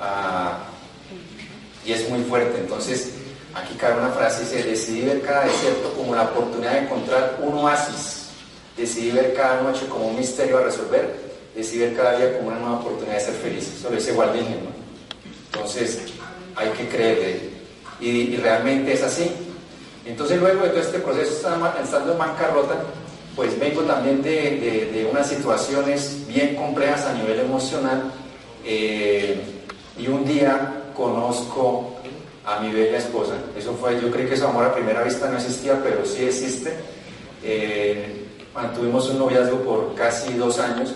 [0.00, 0.64] ah,
[1.84, 2.58] y es muy fuerte.
[2.58, 3.12] Entonces,
[3.54, 7.54] Aquí cabe una frase, dice, decidí ver cada desierto como la oportunidad de encontrar un
[7.58, 8.13] oasis.
[8.76, 11.14] Decidí ver cada noche como un misterio a resolver.
[11.54, 13.72] Decidí ver cada día como una nueva oportunidad de ser feliz.
[13.76, 14.84] Eso lo dice ¿no?
[15.52, 16.00] Entonces,
[16.56, 17.54] hay que creer
[18.00, 19.30] y, realmente es así.
[20.04, 21.48] Entonces, luego de todo este proceso,
[21.82, 22.74] estando en bancarrota,
[23.34, 28.12] pues vengo también de, de, unas situaciones bien complejas a nivel emocional.
[28.64, 29.40] Eh,
[29.96, 31.94] y un día conozco
[32.44, 33.34] a mi bella esposa.
[33.56, 36.74] Eso fue, yo creo que ese amor a primera vista no existía, pero sí existe.
[37.42, 38.23] Eh,
[38.54, 40.94] mantuvimos un noviazgo por casi dos años,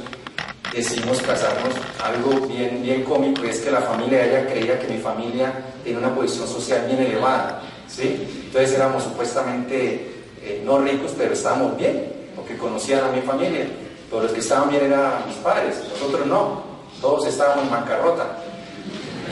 [0.73, 1.75] decidimos casarnos.
[2.03, 5.99] Algo bien, bien cómico es que la familia de ella creía que mi familia tiene
[5.99, 7.63] una posición social bien elevada.
[7.89, 8.45] ¿sí?
[8.47, 13.67] Entonces éramos supuestamente eh, no ricos, pero estábamos bien, porque conocían a mi familia.
[14.09, 16.63] Pero los que estaban bien eran mis padres, nosotros no,
[17.01, 18.39] todos estábamos en bancarrota.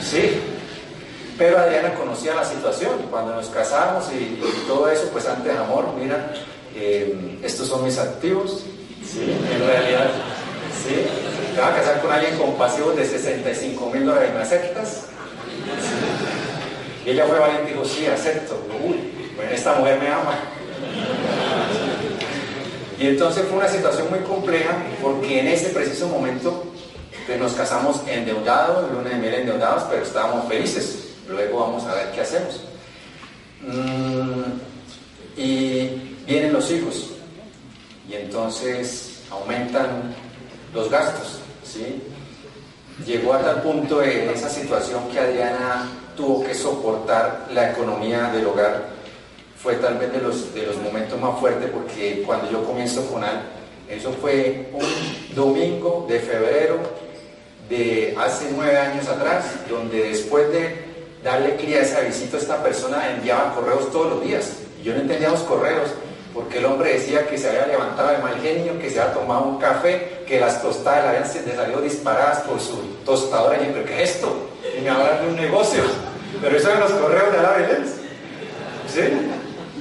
[0.01, 0.39] Sí,
[1.37, 2.93] pero Adriana conocía la situación.
[3.09, 6.33] Cuando nos casamos y, todo eso, pues antes de amor, mira,
[6.79, 8.63] eh, estos son mis activos.
[9.15, 10.11] En realidad,
[10.71, 10.95] sí.
[11.55, 15.05] Te vas a casar con alguien con pasivos de 65 mil dólares, ¿me aceptas?
[17.05, 18.61] Y ella fue valiente y dijo, sí, acepto.
[18.85, 18.97] Uy,
[19.35, 20.37] bueno, esta mujer me ama.
[22.99, 26.63] Y entonces fue una situación muy compleja porque en ese preciso momento
[27.25, 31.09] pues, nos casamos endeudados, luna de miel endeudados, pero estábamos felices.
[31.27, 32.61] Luego vamos a ver qué hacemos.
[33.61, 34.59] Mm,
[35.37, 37.11] y vienen los hijos
[38.07, 40.13] y entonces aumentan
[40.73, 41.39] los gastos.
[41.63, 42.01] ¿sí?
[43.05, 48.47] Llegó a tal punto en esa situación que Adriana tuvo que soportar la economía del
[48.47, 48.89] hogar.
[49.57, 53.23] Fue tal vez de los, de los momentos más fuertes porque cuando yo comienzo con
[53.23, 53.39] él,
[53.89, 56.77] eso fue un domingo de febrero
[57.69, 60.85] de hace nueve años atrás, donde después de
[61.23, 64.57] darle clic a ese avisito, esta persona enviaba correos todos los días.
[64.83, 65.89] Yo no entendía los correos,
[66.33, 69.43] porque el hombre decía que se había levantado de mal genio, que se había tomado
[69.43, 73.57] un café, que las tostadas le habían salido disparadas por su tostadora.
[73.61, 74.49] Y yo, ¿pero qué es esto?
[74.77, 75.81] Y me hablan de un negocio.
[76.41, 77.85] Pero eso de los correos de la Belén.
[78.87, 79.01] ¿Sí?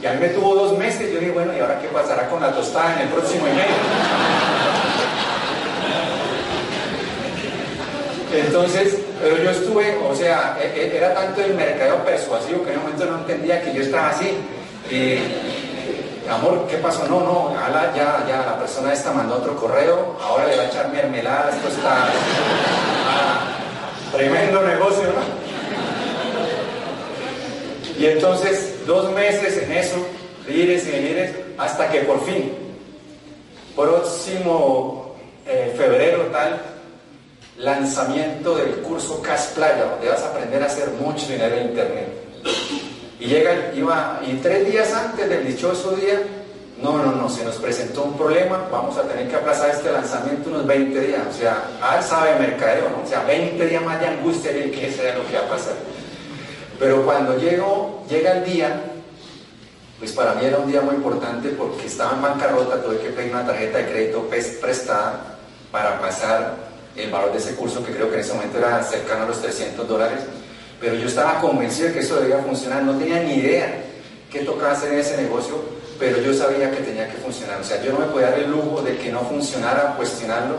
[0.02, 1.12] Y a mí me tuvo dos meses.
[1.12, 3.66] Yo dije, bueno, ¿y ahora qué pasará con la tostada en el próximo email?
[8.32, 12.78] Entonces, pero yo estuve, o sea, e, e, era tanto el mercado persuasivo que en
[12.78, 14.32] un momento no entendía que yo estaba así.
[16.28, 17.06] Amor, ¿qué pasó?
[17.08, 17.54] No, no,
[17.94, 21.68] ya, ya, la persona esta mandó otro correo, ahora le va a echar mermelada, esto
[21.68, 22.08] está...
[23.08, 23.56] Ah,
[24.12, 25.46] tremendo negocio, ¿no?
[27.98, 29.96] Y entonces, dos meses en eso,
[30.48, 32.52] ires y venires, hasta que por fin,
[33.74, 35.16] próximo
[35.46, 36.60] eh, febrero tal,
[37.58, 42.08] lanzamiento del curso CAS Playa, donde vas a aprender a hacer mucho dinero en Internet.
[43.18, 46.20] Y llega, iba, y tres días antes del dichoso día,
[46.82, 50.50] no, no, no, se nos presentó un problema, vamos a tener que aplazar este lanzamiento
[50.50, 51.22] unos 20 días.
[51.30, 53.02] O sea, Al sabe mercadeo, ¿no?
[53.02, 55.74] O sea, 20 días más de angustia y que sea lo que va a pasar.
[56.78, 58.82] Pero cuando llegó, llega el día,
[59.98, 63.32] pues para mí era un día muy importante porque estaba en bancarrota, tuve que pedir
[63.32, 65.38] una tarjeta de crédito prestada
[65.72, 66.54] para pasar
[66.94, 69.40] el valor de ese curso, que creo que en ese momento era cercano a los
[69.40, 70.20] 300 dólares,
[70.80, 73.82] pero yo estaba convencido de que eso debía funcionar, no tenía ni idea
[74.30, 75.62] qué tocaba hacer en ese negocio,
[75.98, 78.50] pero yo sabía que tenía que funcionar, o sea, yo no me podía dar el
[78.50, 80.56] lujo de que no funcionara, cuestionarlo,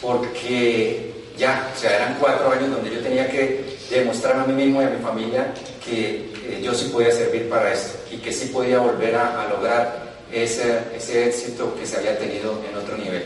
[0.00, 4.82] porque ya, o sea, eran cuatro años donde yo tenía que demostrarme a mí mismo
[4.82, 5.52] y a mi familia
[5.84, 10.12] que eh, yo sí podía servir para esto y que sí podía volver a, lograr
[10.32, 13.24] ese, ese éxito que se había tenido en otro nivel.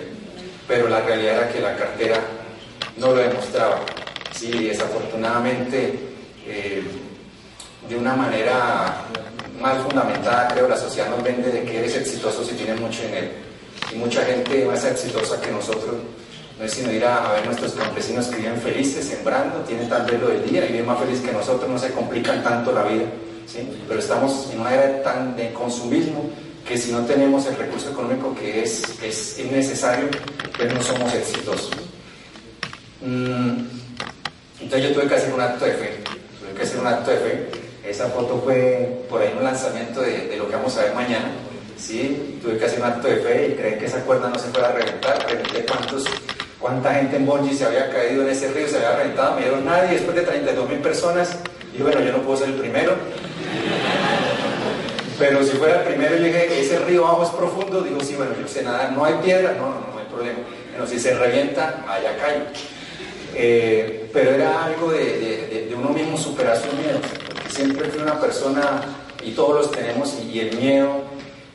[0.68, 2.20] Pero la realidad era que la cartera
[2.96, 3.80] no lo demostraba.
[4.36, 5.98] Sí, desafortunadamente,
[6.46, 6.82] eh,
[7.88, 9.02] de una manera
[9.60, 13.28] mal fundamentada, creo, la sociedad nos vende de que eres exitoso si tienes mucho dinero.
[13.92, 15.96] Y mucha gente más exitosa que nosotros
[16.58, 20.20] no es sino ir a, ver nuestros campesinos que viven felices, sembrando, tienen tal vez
[20.20, 23.04] lo del día y viven más felices que nosotros, no se complican tanto la vida.
[23.46, 23.68] ¿sí?
[23.86, 26.30] Pero estamos en una era tan de consumismo
[26.66, 30.08] que si no tenemos el recurso económico que es, es, necesario,
[30.56, 31.70] pues no somos exitosos.
[33.02, 33.66] Mm,
[34.60, 36.00] entonces yo tuve que hacer un acto de fe,
[36.56, 37.46] que hacer un acto de fe.
[37.84, 41.30] Esa foto fue por ahí un lanzamiento de, lo que vamos a ver mañana.
[41.78, 42.38] ¿sí?
[42.42, 44.68] Tuve que hacer un acto de fe y creer que esa cuerda no se fuera
[44.68, 45.24] a reventar.
[45.24, 46.04] Pregunté cuántos,
[46.58, 49.36] cuánta gente en Bonji se había caído en ese río, se había reventado.
[49.36, 51.36] Me dieron nadie después de 32 mil personas.
[51.78, 52.94] Y bueno, yo no puedo ser el primero.
[55.18, 57.82] Pero si fuera el primero, yo dije, ese río abajo es profundo.
[57.82, 59.52] Digo, sí, bueno, yo sé nada, no hay piedra.
[59.52, 60.38] No, no, no hay problema.
[60.70, 62.42] Bueno, si se revienta, allá cae.
[63.38, 67.02] Eh, pero era algo de, uno mismo superar sus miedos,
[67.34, 68.82] porque siempre fui una persona,
[69.22, 71.02] y todos los tenemos, y, el miedo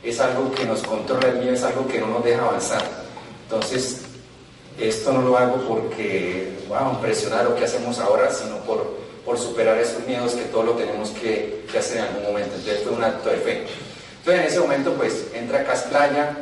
[0.04, 2.82] es algo que nos controla, el miedo es algo que no nos deja avanzar.
[3.44, 4.02] Entonces,
[4.78, 9.76] esto no lo hago porque, wow, presionar lo que hacemos ahora, sino por, por superar
[9.78, 12.54] esos miedos que todos lo tenemos que, hacer en algún momento.
[12.54, 13.66] Entonces fue un acto de fe.
[14.18, 16.36] Entonces en ese momento pues entra Casplaya,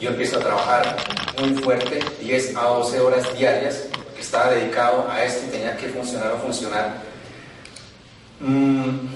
[0.00, 0.96] yo empiezo a trabajar
[1.38, 3.84] muy fuerte, 10 a 12 horas diarias,
[4.22, 6.94] estaba dedicado a esto y tenía que funcionar o funcionar.
[8.40, 9.08] Mm,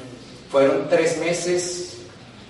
[0.50, 1.98] fueron tres meses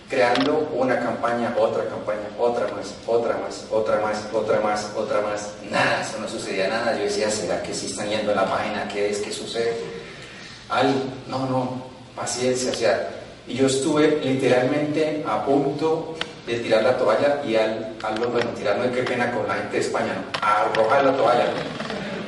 [0.08, 5.50] creando una campaña, otra campaña, otra más, otra más, otra más, otra más, otra más.
[5.70, 6.96] Nada, eso no sucedía nada.
[6.96, 8.88] Yo decía, ¿será que si están yendo a la página?
[8.88, 9.18] ¿Qué es?
[9.18, 9.76] ¿Qué sucede?
[10.68, 10.94] Al,
[11.28, 11.82] no, no,
[12.14, 13.10] paciencia, o sea,
[13.46, 18.78] y yo estuve literalmente a punto de tirar la toalla y al, al bueno, tirar
[18.78, 21.46] no qué pena con la gente de España, a arrojar la toalla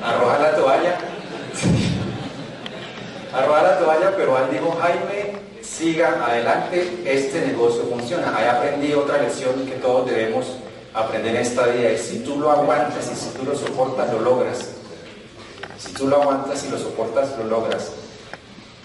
[0.03, 0.99] arrojar la toalla.
[3.32, 8.36] arrojar la toalla, pero al dijo, Jaime, siga adelante, este negocio funciona.
[8.36, 10.46] Ahí aprendí otra lección que todos debemos
[10.94, 14.20] aprender en esta vida, y si tú lo aguantas y si tú lo soportas, lo
[14.20, 14.70] logras.
[15.78, 17.92] Si tú lo aguantas y lo soportas, lo logras.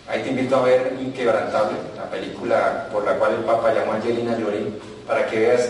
[0.08, 3.96] Ahí te invito a ver Inquebrantable, la película por la cual el Papa llamó a
[3.96, 4.74] Angelina Jolie,
[5.08, 5.70] para que veas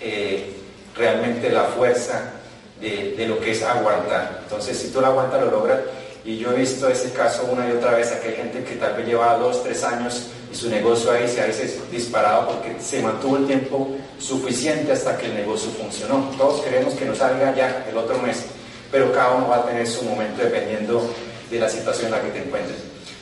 [0.00, 0.54] eh,
[0.94, 2.34] realmente la fuerza
[2.80, 4.40] de, lo que es aguantar.
[4.42, 5.80] Entonces, si tú lo aguantas, lo logras.
[6.24, 8.94] Y yo he visto ese caso una y otra vez, que hay gente que tal
[8.94, 11.46] vez lleva dos, tres años y su negocio ahí se ha
[11.90, 16.30] disparado porque se mantuvo el tiempo suficiente hasta que el negocio funcionó.
[16.38, 18.44] Todos queremos que nos salga ya el otro mes,
[18.90, 21.06] pero cada uno va a tener su momento dependiendo
[21.50, 22.78] de la situación en la que te encuentres.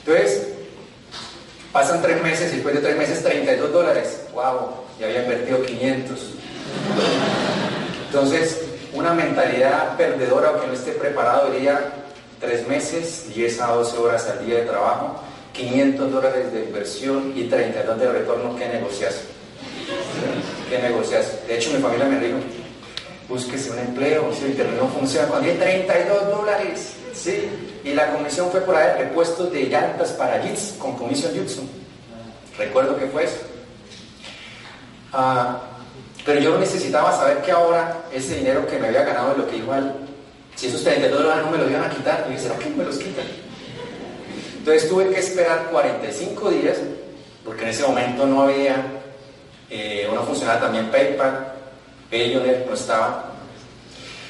[0.07, 0.48] Entonces,
[1.72, 4.20] pasan tres meses y después de tres meses 32 dólares.
[4.32, 4.74] ¡Wow!
[5.00, 6.20] Ya había invertido 500.
[8.07, 8.61] Entonces,
[8.93, 11.93] una mentalidad perdedora o que no esté preparado diría
[12.40, 15.22] tres meses, 10 a 12 horas al día de trabajo
[15.53, 19.22] 500 dólares de inversión y 32 de retorno, ¿qué negocias?
[20.68, 21.47] ¿Qué negocias?
[21.47, 22.38] De hecho, mi familia me dijo,
[23.28, 27.49] búsquese un empleo, si el internet no funciona, cuando hay 32 dólares, ¿sí?
[27.84, 31.62] Y la comisión fue por ahí repuestos de llantas para Jits, con comisión Jutsu.
[32.57, 33.40] Recuerdo que fue eso.
[35.12, 35.61] Ah,
[36.25, 39.57] pero yo necesitaba saber que ahora ese dinero que me había ganado de lo que
[39.57, 39.95] igual,
[40.55, 42.85] si esos 32 dólares no me los iban a quitar, y yo decía, ¿qué me
[42.85, 43.27] los quitan?
[44.59, 46.79] Entonces tuve que esperar 45 días,
[47.45, 48.77] porque en ese momento no había,
[49.68, 51.53] eh, no funcionaba también PayPal,
[52.12, 53.33] Payoneer no estaba.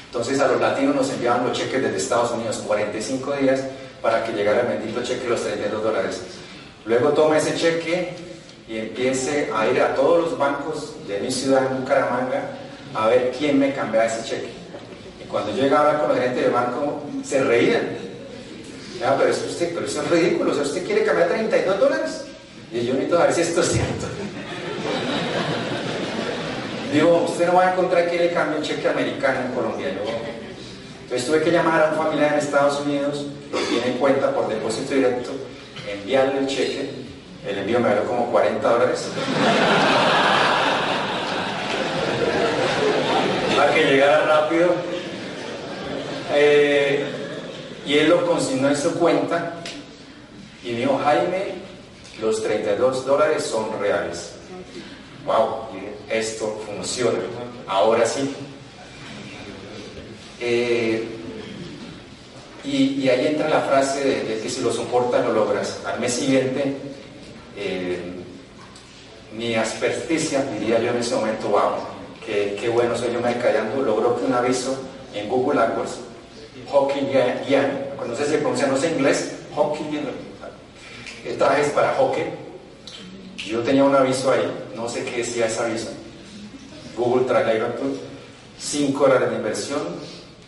[0.05, 3.61] Entonces a los latinos nos enviaban los cheques desde Estados Unidos 45 días
[4.01, 6.21] para que llegara el bendito cheque de los 32 dólares.
[6.85, 8.15] Luego toma ese cheque
[8.67, 12.49] y empiece a ir a todos los bancos de mi ciudad, en Bucaramanga,
[12.93, 14.49] a ver quién me cambiaba ese cheque.
[15.23, 17.97] Y cuando yo llegaba a hablar con la gente del banco, se reían.
[18.99, 22.25] Ya, pero, es usted, pero eso es ridículo, usted quiere cambiar 32 dólares.
[22.71, 24.07] Y yo necesito ver si esto es cierto.
[26.93, 29.87] Digo, usted no va a encontrar que le cambie un cheque americano en Colombia.
[31.03, 34.47] Entonces tuve que llamar a un familiar en Estados Unidos, lo tiene en cuenta por
[34.47, 35.31] depósito directo,
[35.87, 37.02] enviarle el cheque,
[37.47, 39.07] el envío me valió como 40 dólares.
[43.57, 44.69] Para que llegara rápido.
[46.33, 47.05] Eh,
[47.85, 49.55] y él lo consignó en su cuenta
[50.63, 51.55] y dijo, Jaime,
[52.21, 54.31] los 32 dólares son reales.
[55.25, 55.67] Wow,
[56.09, 57.19] esto funciona.
[57.67, 58.33] Ahora sí.
[60.39, 61.07] Eh,
[62.63, 65.79] y, ahí entra la frase de, que si lo soportas lo logras.
[65.85, 66.75] Al mes siguiente,
[67.57, 67.99] eh,
[69.35, 71.71] mi asperticia, diría yo en ese momento, wow,
[72.25, 74.77] qué, bueno soy yo mercadeando, logró que un aviso
[75.13, 75.99] en Google AdWords,
[76.71, 80.05] Hockey Yan, no sé si pronuncia, no sé inglés, Hockey Yan,
[81.37, 82.25] trajes para hockey.
[83.37, 85.89] Yo tenía un aviso ahí, no sé qué decía ese aviso.
[86.95, 87.75] Google Translator,
[88.59, 89.81] 5 dólares de inversión,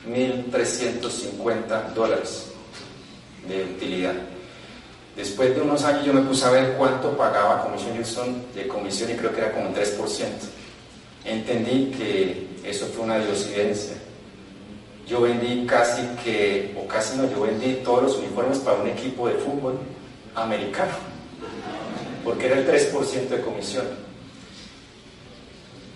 [0.08, 2.52] 1.350 dólares
[3.48, 4.14] de utilidad.
[5.16, 9.12] Después de unos años yo me puse a ver cuánto pagaba Comisión Houston de comisión
[9.12, 10.28] y creo que era como un 3%.
[11.24, 13.96] Entendí que eso fue una diosidencia.
[15.08, 19.28] Yo vendí casi que, o casi no, yo vendí todos los uniformes para un equipo
[19.28, 19.78] de fútbol
[20.34, 20.92] americano,
[22.24, 23.86] porque era el 3% de comisión.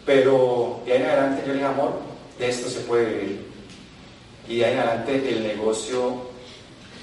[0.05, 1.99] Pero de ahí en adelante yo le dije, amor,
[2.37, 3.45] de esto se puede vivir.
[4.47, 6.28] Y de ahí en adelante el negocio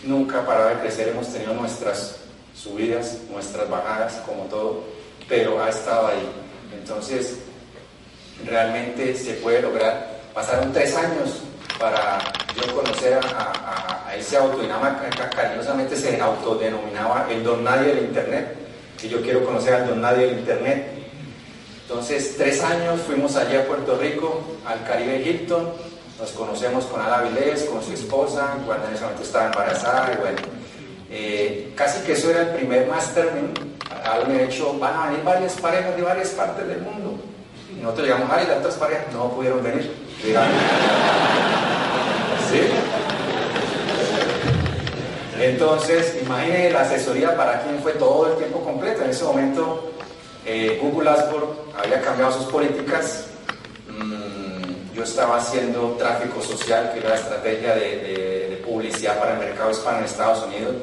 [0.07, 2.17] nunca paraba de crecer, hemos tenido nuestras
[2.55, 4.85] subidas, nuestras bajadas, como todo,
[5.29, 6.29] pero ha estado ahí.
[6.73, 7.39] Entonces,
[8.45, 10.17] realmente se puede lograr.
[10.33, 11.43] Pasaron tres años
[11.79, 12.19] para
[12.55, 14.99] yo conocer a, a, a ese autodinama
[15.35, 18.57] cariñosamente se autodenominaba el don nadie del Internet,
[19.03, 20.89] y yo quiero conocer al don nadie del Internet.
[21.83, 25.73] Entonces, tres años fuimos allí a Puerto Rico, al Caribe Hilton,
[26.19, 30.17] nos conocemos con Ala Vilés, con su esposa, cuando en ese momento estaba embarazada, y
[30.17, 30.39] bueno,
[31.11, 33.31] eh, casi que eso era el primer máster.
[34.05, 37.19] Al me hecho, van a venir varias parejas de varias partes del mundo.
[37.71, 39.93] Y nosotros llegamos, ay, las otras parejas no pudieron venir.
[45.39, 49.05] Entonces, imagine la asesoría para quien fue todo el tiempo completo.
[49.05, 49.93] En ese momento,
[50.47, 53.27] eh, Google AdWords había cambiado sus políticas.
[53.89, 54.26] Mm,
[55.07, 60.05] estaba haciendo tráfico social, que era la estrategia de, publicidad para el mercado hispano en
[60.05, 60.75] Estados Unidos.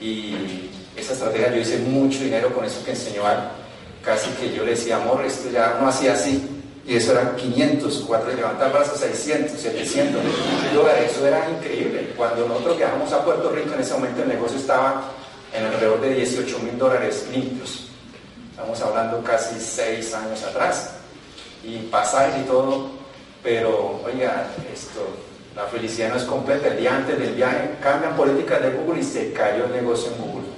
[0.00, 3.50] Y esa estrategia yo hice mucho dinero con eso que enseñó Al.
[4.04, 6.56] Casi que yo le decía, amor, esto ya no hacía así
[6.86, 10.22] y eso eran 500, cuatro levantar brazos, 600, 700
[10.72, 12.12] dólares, eso era increíble.
[12.16, 15.10] Cuando nosotros viajamos a Puerto Rico, en ese momento el negocio estaba
[15.52, 17.88] en alrededor de 18 mil dólares limpios.
[18.52, 20.92] Estamos hablando casi 6 años atrás.
[21.64, 22.90] Y pasajes y todo,
[23.46, 25.06] pero oiga, esto,
[25.54, 26.66] la felicidad no es completa.
[26.66, 30.18] El día antes del viaje cambian políticas de Google y se cayó el negocio en
[30.20, 30.48] Google.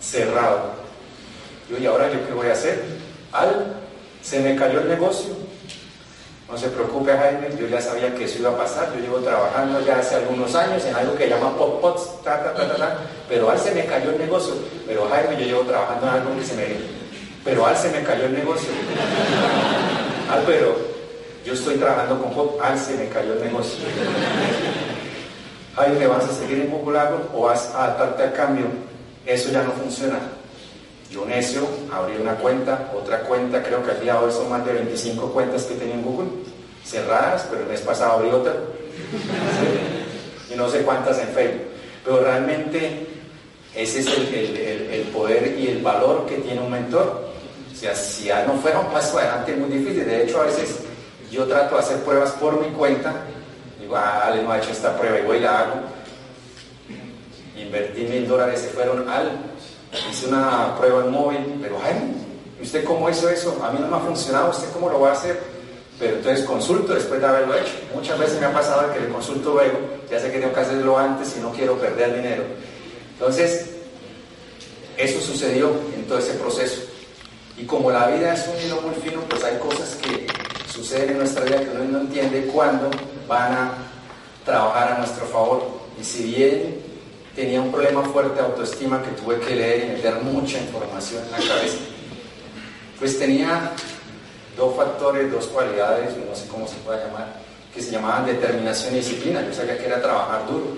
[0.00, 0.70] Cerrado.
[1.68, 2.82] Yo, ¿y ahora yo qué voy a hacer?
[3.30, 3.76] Al
[4.22, 5.34] se me cayó el negocio.
[6.50, 9.84] No se preocupe Jaime, yo ya sabía que eso iba a pasar, yo llevo trabajando
[9.84, 12.08] ya hace algunos años en algo que llama pop pots,
[13.28, 14.54] pero al se me cayó el negocio,
[14.86, 16.96] pero Jaime yo llevo trabajando en algo que se me
[17.44, 18.70] pero al se me cayó el negocio.
[20.32, 20.95] Al pero
[21.46, 23.84] yo estoy trabajando con pop, al se me cayó el negocio.
[25.76, 28.64] Jaime, ¿vas a seguir en Populago o vas a adaptarte al cambio?
[29.24, 30.18] Eso ya no funciona.
[31.08, 34.66] Yo necio, abrí una cuenta, otra cuenta, creo que al día de hoy son más
[34.66, 36.30] de 25 cuentas que tenía en Google,
[36.84, 38.54] cerradas, pero el mes pasado abrí otra.
[40.52, 41.62] Y no sé cuántas en Facebook.
[42.04, 43.06] Pero realmente
[43.72, 47.28] Ese es el, poder y el valor que tiene un mentor.
[47.72, 50.06] O sea, si ya no fuera un paso adelante es muy difícil.
[50.06, 50.85] De hecho, a veces
[51.30, 53.14] yo trato de hacer pruebas por mi cuenta.
[53.80, 55.74] Digo, ah, Ale no ha hecho esta prueba y voy y la hago.
[57.56, 59.32] Invertí mil dólares, se fueron al.
[60.10, 62.14] Hice una prueba en móvil, pero Jaime,
[62.60, 63.58] ¿usted cómo hizo eso?
[63.64, 65.40] A mí no me ha funcionado, ¿usted cómo lo va a hacer?
[65.98, 67.72] Pero entonces consulto después de haberlo hecho.
[67.94, 69.78] Muchas veces me ha pasado que le consulto luego,
[70.10, 72.42] ya sé que tengo que hacerlo antes y no quiero perder dinero.
[73.12, 73.70] Entonces,
[74.98, 76.82] eso sucedió en todo ese proceso.
[77.56, 80.26] Y como la vida es un hilo muy fino, pues hay cosas que
[80.76, 82.90] suceden en nuestra vida que uno no entiende cuándo
[83.26, 83.72] van a
[84.44, 85.66] trabajar a nuestro favor.
[85.98, 86.76] Y si bien
[87.34, 91.30] tenía un problema fuerte de autoestima que tuve que leer y meter mucha información en
[91.32, 91.78] la cabeza,
[92.98, 93.72] pues tenía
[94.56, 97.40] dos factores, dos cualidades, no sé cómo se puede llamar,
[97.74, 99.42] que se llamaban determinación y disciplina.
[99.46, 100.76] Yo sabía que era trabajar duro.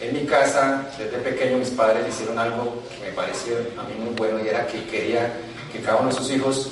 [0.00, 4.14] En mi casa, desde pequeño, mis padres hicieron algo que me pareció a mí muy
[4.14, 5.32] bueno y era que quería
[5.72, 6.70] que cada uno de sus hijos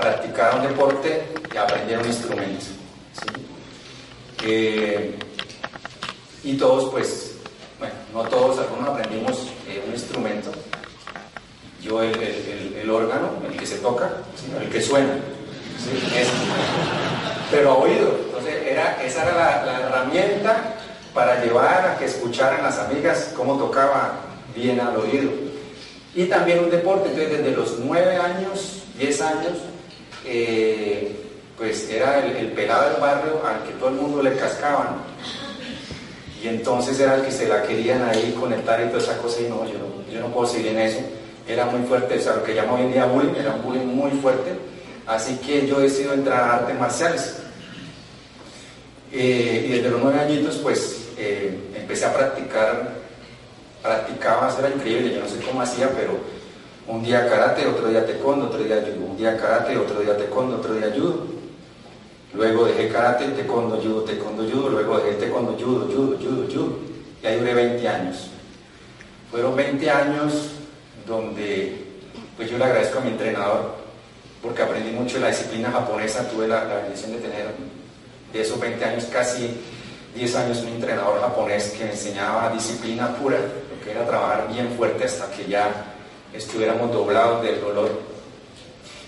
[0.00, 2.66] practicara un deporte y aprendiera un instrumento.
[4.44, 5.18] Eh,
[6.42, 7.34] y todos, pues,
[7.78, 10.50] bueno, no todos, algunos aprendimos eh, un instrumento.
[11.82, 14.10] Yo el, órgano, el que se toca,
[14.60, 15.14] el que suena.
[17.50, 18.18] Pero a oído.
[18.26, 20.74] Entonces, era, esa era la, la herramienta
[21.14, 24.20] para llevar a que escucharan las amigas cómo tocaba
[24.54, 25.30] bien al oído.
[26.14, 29.52] Y también un deporte, entonces desde los 9 años, 10 años,
[30.26, 31.16] eh,
[31.56, 34.96] pues era el, pelado del barrio al que todo el mundo le cascaban.
[36.42, 39.44] Y entonces era el que se la querían ahí conectar y toda esa cosa y
[39.44, 41.00] no, yo yo no puedo seguir en eso.
[41.46, 43.86] Era muy fuerte, o sea, lo que llamo hoy en día bullying, era un bullying
[43.86, 44.52] muy fuerte.
[45.06, 47.36] Así que yo decido entrar a artes marciales.
[49.12, 52.90] Eh, y desde los nueve añitos, pues eh, empecé a practicar,
[53.82, 56.12] practicaba, era increíble, yo no sé cómo hacía, pero
[56.90, 60.56] un día karate, otro día taekwondo, otro día judo, un día karate, otro día taekwondo,
[60.56, 61.26] otro día judo.
[62.34, 66.78] Luego dejé karate, taekwondo, judo, taekwondo, judo, luego dejé taekwondo, judo, judo, judo, judo.
[67.22, 68.30] Y ahí duré 20 años.
[69.30, 70.50] Fueron 20 años
[71.06, 71.86] donde
[72.36, 73.76] pues yo le agradezco a mi entrenador
[74.42, 77.46] porque aprendí mucho de la disciplina japonesa, tuve la, la bendición de tener
[78.32, 79.60] de esos 20 años casi
[80.14, 84.70] 10 años un entrenador japonés que me enseñaba disciplina pura, lo que era trabajar bien
[84.76, 85.90] fuerte hasta que ya
[86.32, 87.90] estuviéramos doblados del dolor.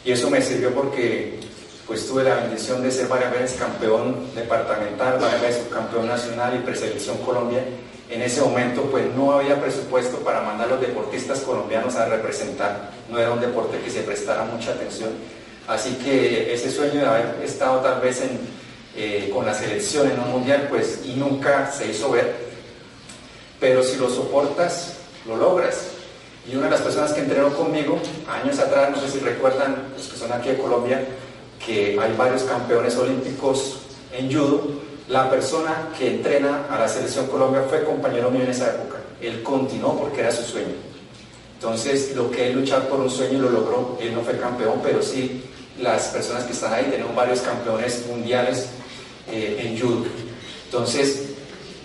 [0.05, 1.41] Y eso me sirvió porque
[1.87, 6.65] pues tuve la bendición de ser varias veces campeón departamental, varias veces campeón nacional y
[6.65, 7.65] preselección Colombia.
[8.09, 12.91] En ese momento pues no había presupuesto para mandar a los deportistas colombianos a representar,
[13.09, 15.11] no era un deporte que se prestara mucha atención.
[15.69, 18.41] Así que ese sueño de haber estado tal vez en,
[18.97, 22.35] eh, con la selección en un mundial, pues y nunca se hizo ver.
[23.61, 24.97] Pero si lo soportas,
[25.27, 25.92] lo logras.
[26.51, 30.09] Y una de las personas que entrenó conmigo, años atrás, no sé si recuerdan, los
[30.09, 31.07] que son aquí de Colombia,
[31.65, 33.79] que hay varios campeones olímpicos
[34.13, 34.63] en judo,
[35.09, 38.99] la persona que entrena a la selección Colombia fue compañero mío en esa época.
[39.21, 40.75] Él continuó porque era su sueño.
[41.55, 43.99] Entonces, lo que él luchar por un sueño lo logró.
[44.01, 45.45] Él no fue campeón, pero sí
[45.81, 48.67] las personas que están ahí, tenemos varios campeones mundiales
[49.31, 50.05] eh, en judo.
[50.67, 51.29] Entonces,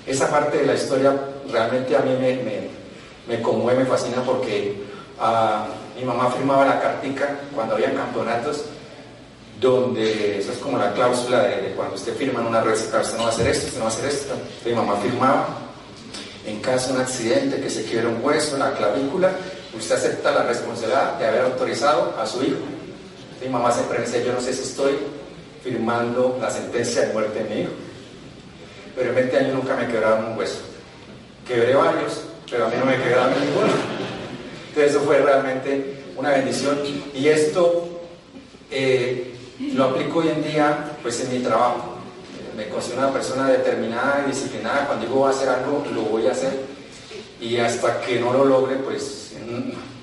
[0.06, 1.16] esa parte de la historia
[1.52, 2.70] realmente a mí me,
[3.42, 4.84] conmueve, me fascina porque
[5.20, 5.68] ah,
[5.98, 8.66] mi mamá firmaba la cartica cuando había campeonatos
[9.60, 13.24] donde eso es como la cláusula de, cuando usted firma en una receta, usted no
[13.24, 14.34] va a hacer esto, usted no va a hacer esto.
[14.66, 15.48] mi mamá firmaba
[16.46, 19.32] en caso de un accidente que se quiebre un hueso, la clavícula,
[19.78, 22.60] usted acepta la responsabilidad de haber autorizado a su hijo.
[23.42, 24.98] mi mamá siempre me decía, yo no sé si estoy
[25.64, 27.72] firmando la sentencia de muerte de mi hijo.
[28.96, 30.60] Pero en 20 años nunca me quebraron un hueso.
[31.46, 33.74] Quebré varios, pero a mí no me quebraron ninguno.
[34.70, 36.80] Entonces eso fue realmente una bendición.
[37.14, 38.02] Y esto
[38.72, 39.34] eh,
[39.74, 41.96] lo aplico hoy en día pues en mi trabajo.
[42.56, 44.88] Me considero una persona determinada y disciplinada.
[44.88, 46.62] Cuando digo voy a hacer algo, lo voy a hacer.
[47.40, 49.34] Y hasta que no lo logre, pues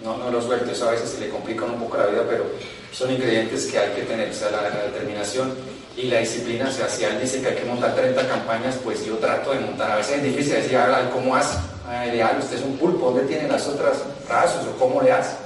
[0.05, 0.71] no, no lo suelto.
[0.71, 2.45] Eso a veces se le complica un poco la vida, pero
[2.93, 5.53] son ingredientes que hay que tener, o sea, la, determinación
[5.97, 6.69] y la disciplina.
[6.69, 9.61] O sea, si alguien dice que hay que montar 30 campañas, pues yo trato de
[9.61, 9.91] montar.
[9.91, 10.79] A veces es difícil decir,
[11.13, 11.59] ¿cómo hace?
[12.03, 15.37] Ideal, usted es un pulpo, ¿dónde tiene las otras brazos o cómo le hace?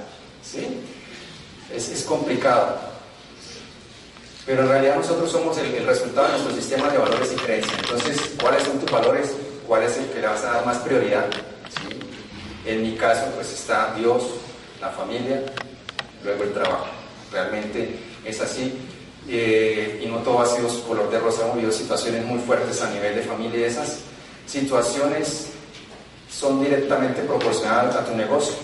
[0.42, 0.80] ¿Sí?
[1.74, 2.76] Es, es complicado.
[4.46, 7.78] Pero en realidad nosotros somos el, resultado de nuestro sistema de valores y creencias.
[7.80, 9.34] Entonces, ¿cuáles son tus valores?
[9.66, 11.26] ¿Cuál es el que le vas a dar más prioridad?
[12.64, 14.22] En mi caso, pues está Dios,
[14.80, 15.42] la familia,
[16.24, 16.86] luego el trabajo
[17.30, 18.72] realmente es así.
[19.28, 22.90] Eh, y no todo ha sido color de rosa, hemos vivido situaciones muy fuertes a
[22.90, 23.98] nivel de familia y esas
[24.46, 25.48] situaciones
[26.30, 28.54] son directamente proporcionales a tu negocio.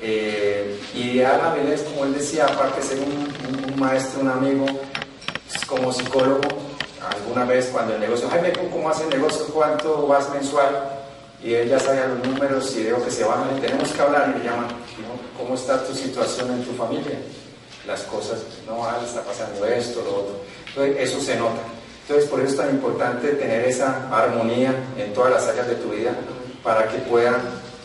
[0.00, 4.66] Eh, ideal a Belés, como él decía, aparte de ser un, maestro, un amigo,
[5.66, 6.42] como psicólogo,
[7.08, 9.46] alguna vez cuando el negocio, Jaime, ¿cómo hace el negocio?
[9.52, 11.00] ¿Cuánto vas mensual?
[11.42, 14.38] Y él ya sabía los números y digo que se van, tenemos que hablar y
[14.38, 14.68] le llaman,
[15.36, 17.18] ¿cómo está tu situación en tu familia?
[17.86, 20.40] Las cosas, no, ah, está pasando esto, lo otro.
[20.68, 21.60] Entonces, eso se nota.
[22.02, 25.90] Entonces, por eso es tan importante tener esa armonía en todas las áreas de tu
[25.90, 26.14] vida
[26.64, 27.38] para que pueda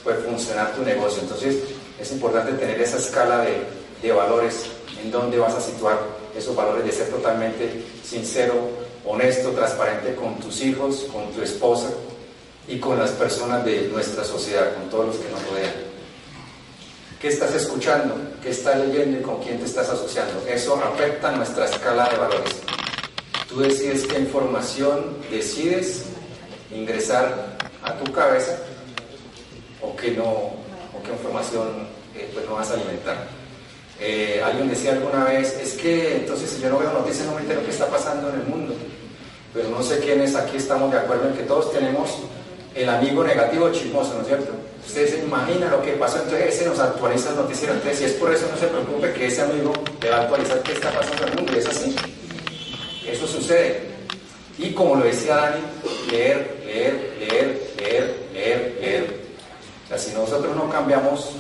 [0.03, 1.21] pues, funcionar tu negocio.
[1.21, 1.57] Entonces,
[1.99, 3.61] es importante tener esa escala de,
[4.01, 4.67] de valores
[5.03, 5.99] en donde vas a situar
[6.36, 8.55] esos valores de ser totalmente sincero,
[9.05, 11.89] honesto, transparente con tus hijos, con tu esposa
[12.67, 15.73] y con las personas de nuestra sociedad, con todos los que nos rodean.
[17.19, 18.15] ¿Qué estás escuchando?
[18.41, 20.41] ¿Qué estás leyendo y con quién te estás asociando?
[20.47, 22.55] Eso afecta nuestra escala de valores.
[23.49, 26.03] Tú decides qué información decides
[26.71, 28.57] ingresar a tu cabeza
[29.82, 33.27] o qué no, o qué información eh, pues no vas a alimentar.
[33.99, 37.41] Eh, alguien decía alguna vez, es que entonces si yo no veo noticias no me
[37.41, 38.73] entero qué está pasando en el mundo.
[39.53, 42.17] Pero no sé quiénes aquí estamos de acuerdo en que todos tenemos
[42.75, 44.51] el amigo negativo chismoso, ¿no es cierto?
[44.86, 47.73] Ustedes se imaginan lo que pasó, entonces ese nos actualiza el noticiero.
[47.73, 50.61] Entonces, si es por eso, no se preocupe que ese amigo le va a actualizar
[50.63, 51.51] qué está pasando en el mundo.
[51.53, 51.95] Y es así.
[53.07, 53.89] Eso sucede.
[54.57, 55.61] Y como lo decía Dani,
[56.11, 57.68] leer, leer, leer,
[58.39, 59.19] leer, leer, leer.
[59.85, 61.31] O sea, si nosotros no cambiamos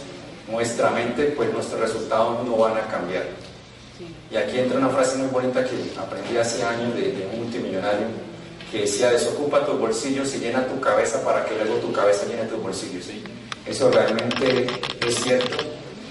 [0.49, 3.25] nuestra mente, pues nuestros resultados no van a cambiar.
[4.31, 8.07] Y aquí entra una frase muy bonita que aprendí hace años de, un multimillonario
[8.71, 12.43] que decía, desocupa tus bolsillos y llena tu cabeza para que luego tu cabeza llene
[12.43, 13.05] tus bolsillos.
[13.65, 14.67] Eso realmente
[15.05, 15.57] es cierto.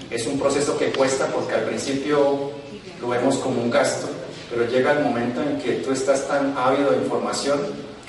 [0.09, 2.51] Es un proceso que cuesta porque al principio
[2.99, 4.07] lo vemos como un gasto,
[4.49, 7.59] pero llega el momento en que tú estás tan ávido de información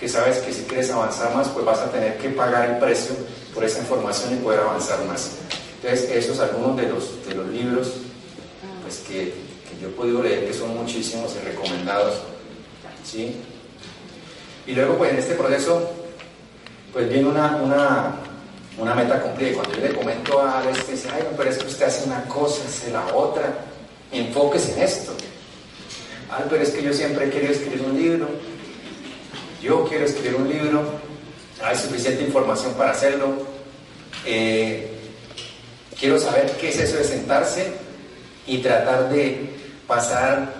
[0.01, 3.15] que sabes que si quieres avanzar más, pues vas a tener que pagar el precio
[3.53, 5.33] por esa información y poder avanzar más.
[5.83, 7.93] Entonces, esos algunos de los, de los libros
[8.83, 12.15] pues, que, que, yo he podido leer, que son muchísimos y recomendados.
[13.05, 13.37] ¿sí?
[14.67, 15.91] Y luego, pues en este proceso,
[16.95, 18.15] pues viene una, una,
[18.79, 19.53] una meta cumplida.
[19.53, 22.63] Cuando yo le comento a Alex, dice, ay, pero es que usted hace una cosa,
[22.67, 23.53] hace la otra,
[24.11, 25.13] enfóquese en esto.
[26.31, 28.29] Ay, pero es que yo siempre he querido escribir un libro,
[29.61, 30.83] yo quiero escribir un libro,
[31.63, 33.47] hay suficiente información para hacerlo.
[34.25, 34.91] Eh,
[35.99, 37.75] quiero saber qué es eso de sentarse
[38.47, 39.51] y tratar de
[39.87, 40.55] pasar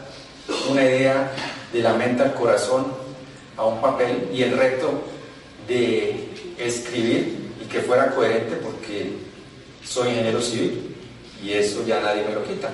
[0.69, 1.33] una idea
[1.73, 2.87] de la mente al corazón
[3.57, 5.03] a un papel y el reto
[5.67, 6.29] de
[6.59, 9.13] escribir y que fuera coherente porque
[9.85, 10.97] soy ingeniero civil
[11.43, 12.71] y eso ya nadie me lo quita.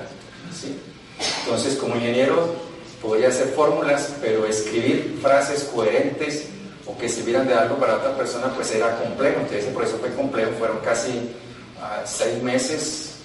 [1.44, 2.65] Entonces, como ingeniero
[3.06, 6.48] podría hacer fórmulas, pero escribir frases coherentes
[6.86, 9.40] o que sirvieran de algo para otra persona, pues era complejo.
[9.40, 10.52] Entonces, por eso fue complejo.
[10.58, 11.30] Fueron casi
[11.80, 13.16] ah, seis meses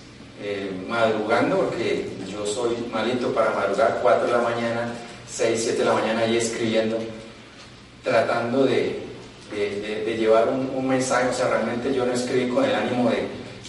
[0.41, 4.93] eh, madrugando, porque yo soy malito para madrugar, 4 de la mañana,
[5.29, 6.97] 6, 7 de la mañana y escribiendo,
[8.03, 9.03] tratando de,
[10.17, 11.29] llevar un, un, mensaje.
[11.29, 13.11] O sea, realmente yo no escribí con el ánimo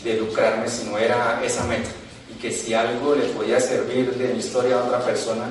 [0.04, 1.90] de lucrarme, sino era esa meta.
[2.30, 5.50] Y que si algo le podía servir de mi historia a otra persona,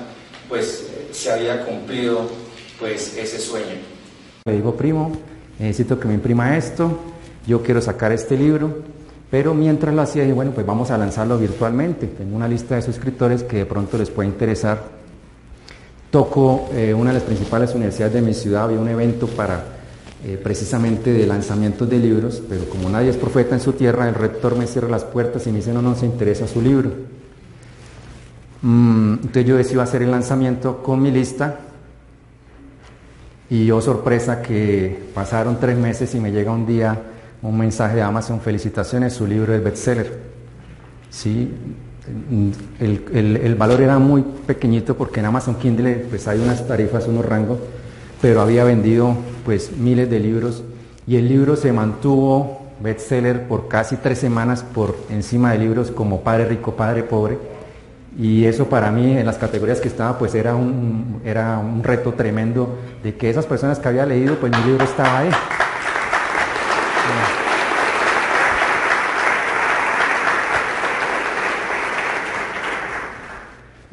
[0.51, 2.27] pues se había cumplido
[2.77, 3.77] pues ese sueño.
[4.45, 5.13] Le digo, primo,
[5.57, 6.99] necesito que me imprima esto,
[7.47, 8.79] yo quiero sacar este libro,
[9.31, 12.05] pero mientras lo hacía, dije, bueno, pues vamos a lanzarlo virtualmente.
[12.05, 14.83] Tengo una lista de suscriptores que de pronto les puede interesar.
[16.09, 19.63] Toco eh, una de las principales universidades de mi ciudad, había un evento para
[20.25, 24.15] eh, precisamente de lanzamientos de libros, pero como nadie es profeta en su tierra, el
[24.15, 27.20] rector me cierra las puertas y me dice, no, no se interesa su libro.
[28.61, 31.59] Mm, entonces yo decidí hacer el lanzamiento con mi lista
[33.49, 37.01] y yo sorpresa que pasaron tres meses y me llega un día
[37.41, 40.19] un mensaje de Amazon, felicitaciones, su libro es bestseller.
[41.09, 41.51] Sí,
[42.79, 47.25] el, el, valor era muy pequeñito porque en Amazon Kindle pues hay unas tarifas, unos
[47.25, 47.57] rangos,
[48.21, 50.63] pero había vendido pues miles de libros
[51.07, 56.21] y el libro se mantuvo bestseller por casi tres semanas por encima de libros como
[56.21, 57.50] Padre Rico, Padre Pobre
[58.17, 62.13] y eso para mí, en las categorías que estaba, pues era un, era un reto
[62.13, 65.29] tremendo de que esas personas que había leído, pues mi libro estaba ahí.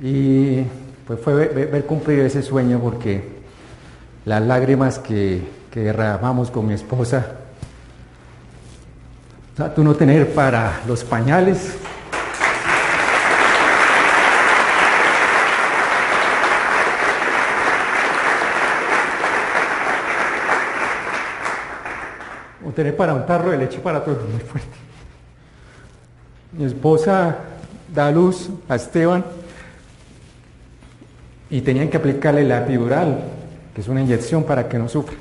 [0.01, 0.65] Y
[1.07, 3.39] pues fue ver, cumplir ese sueño porque
[4.25, 7.35] las lágrimas que, que derramamos con mi esposa,
[9.55, 11.77] o sea, tú no tener para los pañales,
[22.79, 24.77] tener para un tarro de leche para todos muy fuerte.
[26.53, 27.39] Mi esposa
[27.93, 29.25] da luz a Esteban
[31.51, 33.25] y tenían que aplicarle la epidural,
[33.75, 35.17] que es una inyección para que no sufra.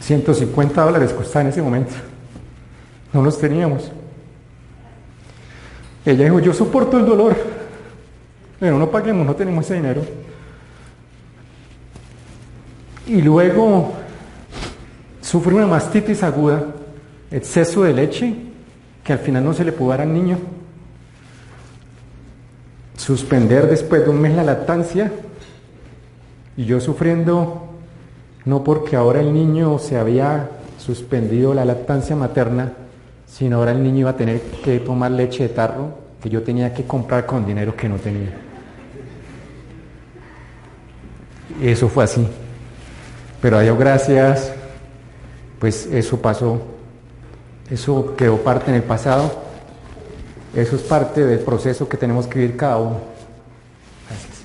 [0.00, 1.92] 150 dólares costaba en ese momento.
[3.12, 3.92] No los teníamos.
[6.06, 7.36] Ella dijo, yo soporto el dolor,
[8.58, 10.00] pero no paguemos, no tenemos ese dinero.
[13.06, 13.92] Y luego
[15.20, 16.64] sufre una mastitis aguda,
[17.30, 18.34] exceso de leche,
[19.04, 20.38] que al final no se le pudo dar al niño.
[22.96, 25.12] Suspender después de un mes la lactancia
[26.56, 27.68] y yo sufriendo,
[28.44, 32.72] no porque ahora el niño se había suspendido la lactancia materna,
[33.26, 36.72] sino ahora el niño iba a tener que tomar leche de tarro que yo tenía
[36.72, 38.32] que comprar con dinero que no tenía.
[41.62, 42.26] Eso fue así.
[43.40, 44.52] Pero a Dios gracias,
[45.58, 46.60] pues eso pasó,
[47.70, 49.30] eso quedó parte en el pasado,
[50.54, 53.00] eso es parte del proceso que tenemos que vivir cada uno.
[54.08, 54.36] Gracias.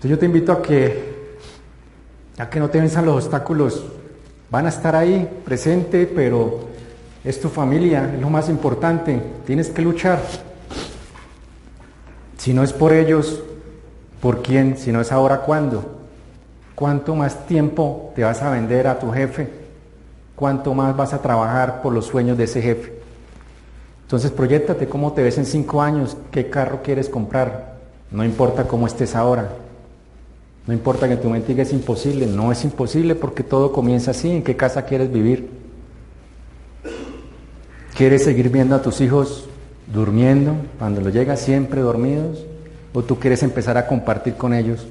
[0.00, 1.36] Entonces yo te invito a que,
[2.38, 3.84] a que no te venzan los obstáculos,
[4.50, 6.69] van a estar ahí presente, pero
[7.24, 10.20] es tu familia, es lo más importante, tienes que luchar.
[12.38, 13.42] Si no es por ellos,
[14.20, 14.78] ¿por quién?
[14.78, 15.98] Si no es ahora, ¿cuándo?
[16.74, 19.50] ¿Cuánto más tiempo te vas a vender a tu jefe?
[20.34, 22.94] ¿Cuánto más vas a trabajar por los sueños de ese jefe?
[24.04, 27.76] Entonces, proyectate cómo te ves en cinco años, qué carro quieres comprar.
[28.10, 29.50] No importa cómo estés ahora.
[30.66, 32.26] No importa que tu mente diga es imposible.
[32.26, 34.30] No es imposible porque todo comienza así.
[34.30, 35.59] ¿En qué casa quieres vivir?
[38.00, 39.44] ¿Quieres seguir viendo a tus hijos
[39.92, 42.46] durmiendo cuando los llegas siempre dormidos?
[42.94, 44.86] ¿O tú quieres empezar a compartir con ellos?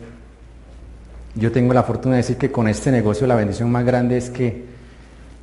[1.33, 4.29] Yo tengo la fortuna de decir que con este negocio la bendición más grande es
[4.29, 4.63] que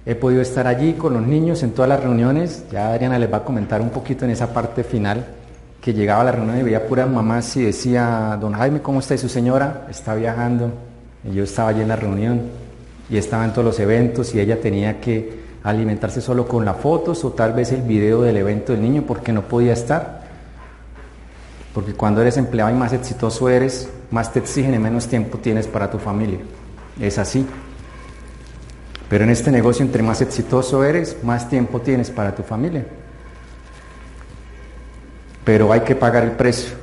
[0.06, 2.66] he podido estar allí con los niños en todas las reuniones.
[2.70, 5.26] Ya Adriana les va a comentar un poquito en esa parte final,
[5.80, 9.16] que llegaba a la reunión y veía puras mamás y decía, don Jaime, ¿cómo está?
[9.16, 10.70] Y su señora está viajando.
[11.28, 12.42] Y yo estaba allí en la reunión
[13.10, 17.24] y estaba en todos los eventos y ella tenía que alimentarse solo con las fotos
[17.24, 20.24] o tal vez el video del evento del niño porque no podía estar.
[21.74, 25.66] Porque cuando eres empleado y más exitoso eres, más te exigen y menos tiempo tienes
[25.66, 26.38] para tu familia.
[27.00, 27.44] Es así.
[29.08, 32.86] Pero en este negocio, entre más exitoso eres, más tiempo tienes para tu familia.
[35.44, 36.76] Pero hay que pagar el precio.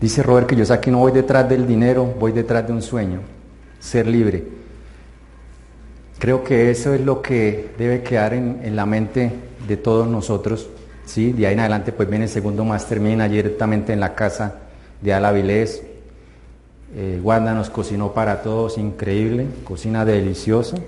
[0.00, 3.20] Dice Robert que yo aquí no voy detrás del dinero, voy detrás de un sueño,
[3.80, 4.65] ser libre.
[6.18, 9.30] Creo que eso es lo que debe quedar en, la mente
[9.68, 10.68] de todos nosotros.
[11.04, 11.32] ¿sí?
[11.32, 14.54] De ahí en adelante pues viene el segundo máster, viene directamente en la casa
[15.02, 15.82] de Ala Vilés.
[16.94, 20.78] Eh, Wanda nos cocinó para todos, increíble, cocina deliciosa.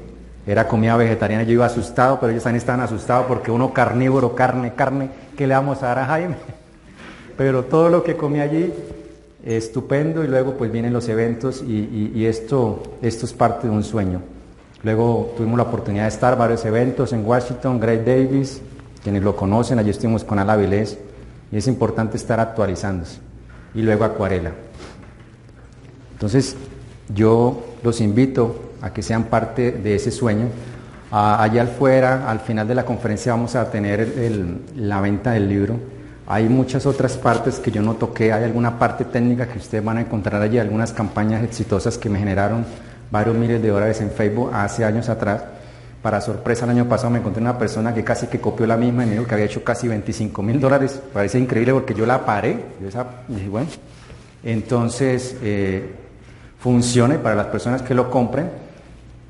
[0.47, 4.73] Era comida vegetariana, yo iba asustado, pero ellos también estaban asustados porque uno carnívoro, carne,
[4.75, 6.37] carne, ¿qué le vamos a dar a Jaime?
[7.37, 8.73] Pero todo lo que comí allí,
[9.45, 13.75] estupendo, y luego pues vienen los eventos y, y, y esto, esto es parte de
[13.75, 14.23] un sueño.
[14.85, 18.61] Luego tuvimos la oportunidad de estar varios eventos en Washington, Great Davis,
[19.03, 20.99] quienes lo conocen, allí estuvimos con Ala Vilés,
[21.51, 23.19] y es importante estar actualizándose.
[23.75, 24.53] Y luego Acuarela.
[26.13, 26.57] Entonces,
[27.13, 30.47] yo los invito a que sean parte de ese sueño.
[31.11, 34.13] Allá afuera, al final de la conferencia, vamos a tener
[34.77, 35.77] la venta del libro.
[36.27, 39.97] Hay muchas otras partes que yo no toqué, hay alguna parte técnica que ustedes van
[39.97, 42.67] a encontrar allí, algunas campañas exitosas que me generaron
[43.11, 45.43] varios miles de dólares en Facebook hace años atrás.
[46.03, 49.03] Para sorpresa, el año pasado me encontré una persona que casi que copió la misma
[49.05, 51.01] y me dijo que había hecho casi 25 mil dólares.
[51.13, 52.57] Parece increíble porque yo la paré.
[53.27, 53.69] Dije, bueno,
[54.45, 55.93] entonces eh,
[56.61, 58.49] funcione para las personas que lo compren.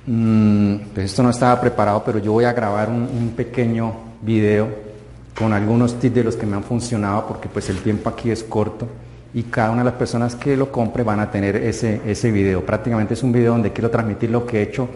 [0.07, 4.68] Mm, pues esto no estaba preparado, pero yo voy a grabar un, un, pequeño video
[5.39, 8.43] con algunos tips de los que me han funcionado porque pues el tiempo aquí es
[8.43, 8.89] corto
[9.35, 12.64] y cada una de las personas que lo compre van a tener ese, ese video.
[12.64, 14.89] Prácticamente es un video donde quiero transmitir lo que he hecho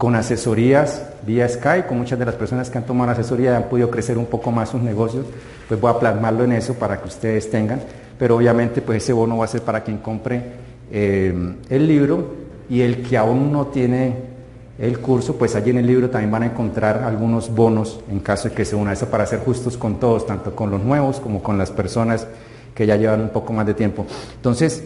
[0.00, 3.64] con asesorías vía Skype, con muchas de las personas que han tomado asesoría y han
[3.64, 5.26] podido crecer un poco más sus negocios,
[5.68, 7.80] pues voy a plasmarlo en eso para que ustedes tengan,
[8.18, 10.42] pero obviamente pues ese bono va a ser para quien compre
[10.90, 12.34] eh, el libro
[12.70, 14.30] y el que aún no tiene
[14.78, 18.48] el curso, pues allí en el libro también van a encontrar algunos bonos en caso
[18.48, 21.42] de que se una eso para ser justos con todos, tanto con los nuevos como
[21.42, 22.26] con las personas
[22.74, 24.06] que ya llevan un poco más de tiempo.
[24.36, 24.82] Entonces,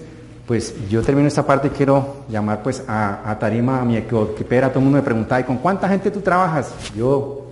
[0.47, 4.68] pues yo termino esta parte y quiero llamar pues a, a Tarima, a mi equipera,
[4.68, 6.72] todo el mundo me preguntaba, ¿y con cuánta gente tú trabajas?
[6.97, 7.45] Yo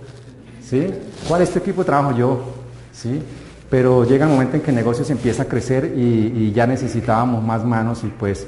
[0.73, 0.87] ¿sí?
[1.27, 2.17] ¿Cuál es tu equipo de trabajo?
[2.17, 2.41] Yo,
[2.91, 3.21] ¿sí?
[3.69, 7.43] Pero llega un momento en que el negocio se empieza a crecer y, ya necesitábamos
[7.43, 8.47] más manos y pues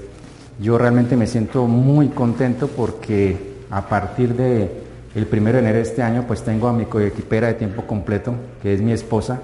[0.59, 5.83] yo realmente me siento muy contento porque a partir de el primero de enero de
[5.83, 9.41] este año pues tengo a mi coequipera de tiempo completo, que es mi esposa,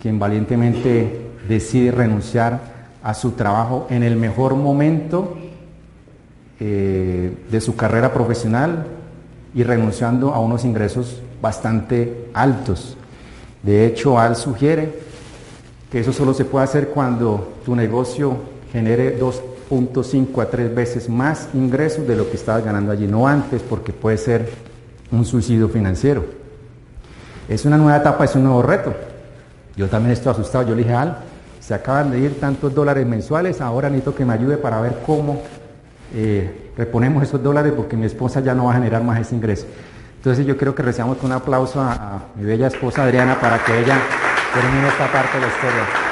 [0.00, 2.60] quien valientemente decide renunciar
[3.02, 5.36] a su trabajo en el mejor momento
[6.60, 8.86] eh, de su carrera profesional
[9.54, 12.96] y renunciando a unos ingresos bastante altos.
[13.62, 14.98] De hecho, Al sugiere
[15.90, 18.36] que eso solo se puede hacer cuando tu negocio
[18.72, 23.62] genere 2.5 a 3 veces más ingresos de lo que estabas ganando allí, no antes,
[23.62, 24.48] porque puede ser
[25.12, 26.24] un suicidio financiero.
[27.48, 28.94] Es una nueva etapa, es un nuevo reto.
[29.76, 31.18] Yo también estoy asustado, yo le dije, Al,
[31.66, 35.40] se acaban de ir tantos dólares mensuales, ahora necesito que me ayude para ver cómo
[36.14, 39.66] eh, reponemos esos dólares porque mi esposa ya no va a generar más ese ingreso.
[40.16, 43.78] Entonces yo creo que recibamos con un aplauso a mi bella esposa Adriana para que
[43.78, 43.96] ella
[44.52, 46.03] termine esta parte de la historia.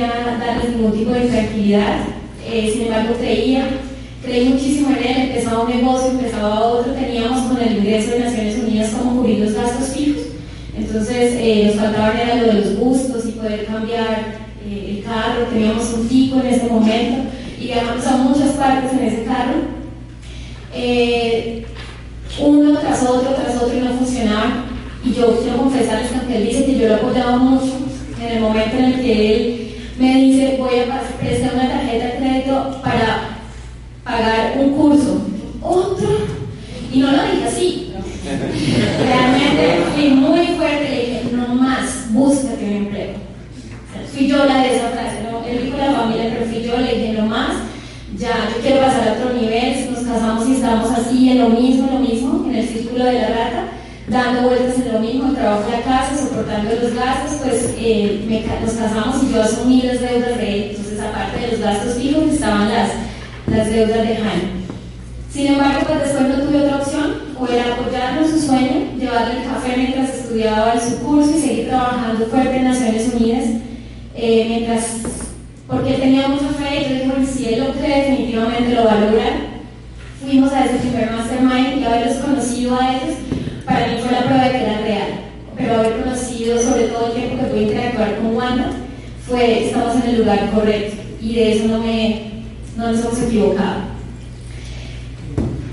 [0.00, 1.98] Darles ningún tipo de tranquilidad.
[2.46, 3.68] Eh, sin embargo, creía,
[4.24, 8.58] creí muchísimo en él, empezaba un negocio, empezaba otro, teníamos con el ingreso de Naciones
[8.58, 10.28] Unidas como cubrir los gastos fijos
[10.78, 15.46] entonces eh, nos faltaba era lo de los gustos y poder cambiar eh, el carro,
[15.50, 17.30] teníamos un pico en ese momento
[17.60, 19.78] y viajamos a muchas partes en ese carro.
[22.40, 24.64] Uno tras otro, tras otro y no funcionaba.
[25.04, 27.72] Y yo quiero confesarles que él dice que yo lo apoyaba mucho
[28.22, 29.57] en el momento en el que él
[29.98, 33.38] me dice voy a prestar una tarjeta de crédito para
[34.04, 35.22] pagar un curso.
[35.60, 36.08] Otro.
[36.92, 37.88] Y no lo dije así,
[38.28, 43.10] Realmente fui muy fuerte y le dije, no más, búscate un empleo.
[44.12, 45.44] fui yo la de esa frase, ¿no?
[45.46, 47.54] Él dijo la familia, pero fui yo, le dije, no más,
[48.18, 51.88] ya, yo quiero pasar a otro nivel, nos casamos y estamos así en lo mismo,
[51.90, 53.64] lo mismo, en el círculo de la rata,
[54.10, 58.44] dando vueltas en lo mismo, el trabajo de la casa, soportando los gastos, pues eh,
[58.62, 62.32] nos casamos y yo asumí las deudas de él, entonces aparte de los gastos fijos
[62.32, 62.90] estaban las,
[63.46, 64.58] las deudas de Jaime.
[65.30, 69.42] Sin embargo, pues después no tuve otra opción, o era apoyarlo en su sueño, llevarle
[69.42, 73.44] el café mientras estudiaba su curso y seguir trabajando fuerte en Naciones Unidas,
[74.14, 74.86] eh, mientras,
[75.66, 78.92] porque él tenía mucha fe y yo dije, si él lo cree, definitivamente lo va
[78.92, 79.58] a lograr.
[80.24, 83.18] Fuimos a ese primer mastermind y haberlos conocido a ellos,
[83.68, 85.08] para mí fue la prueba de que era real,
[85.56, 88.70] pero haber conocido sobre todo el tiempo que pude interactuar con Wanda,
[89.28, 92.22] fue, estamos en el lugar correcto y de eso no, me,
[92.76, 93.98] no nos hemos equivocado.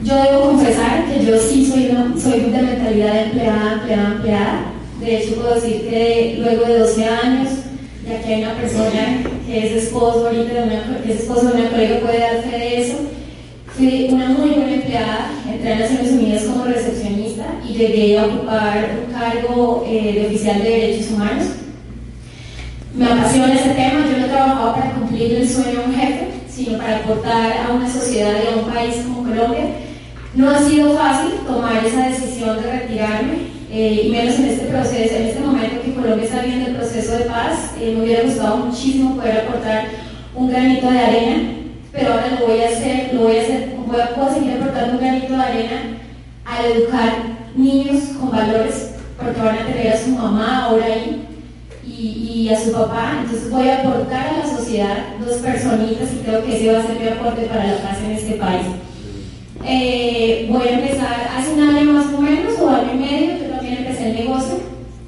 [0.03, 1.89] Yo debo confesar que yo sí soy,
[2.21, 4.65] soy de mentalidad de empleada, empleada, empleada.
[4.99, 7.49] De hecho, puedo decir que luego de 12 años,
[8.07, 11.61] ya que hay una persona que es esposo ahorita de una, que es esposo de
[11.61, 12.97] una colega puede dar fe de eso,
[13.76, 18.99] fui una muy buena empleada, entré en Naciones Unidas como recepcionista y llegué a ocupar
[19.05, 21.45] un cargo eh, de oficial de derechos humanos.
[22.93, 26.78] Me apasiona ese tema, yo no trabajaba para cumplir el sueño de un jefe, sino
[26.78, 29.65] para aportar a una sociedad y a un país como Colombia.
[30.34, 35.15] No ha sido fácil tomar esa decisión de retirarme, eh, y menos en este proceso,
[35.15, 37.73] en este momento que Colombia está viendo el proceso de paz.
[37.82, 39.88] Eh, me hubiera gustado muchísimo poder aportar
[40.34, 41.41] un granito de arena,
[41.95, 44.93] pero ahora lo voy a hacer, lo voy a hacer, voy a, puedo seguir aportando
[44.93, 45.81] un granito de arena
[46.45, 47.13] a educar
[47.55, 51.21] niños con valores, porque van a tener a su mamá ahora ahí
[51.87, 56.43] y, a su papá, entonces voy a aportar a la sociedad dos personitas y creo
[56.43, 58.67] que ese va a ser mi aporte para la paz en este país.
[59.65, 63.55] Eh, voy a empezar hace un año más o menos, o año y medio, yo
[63.55, 64.59] también empecé el negocio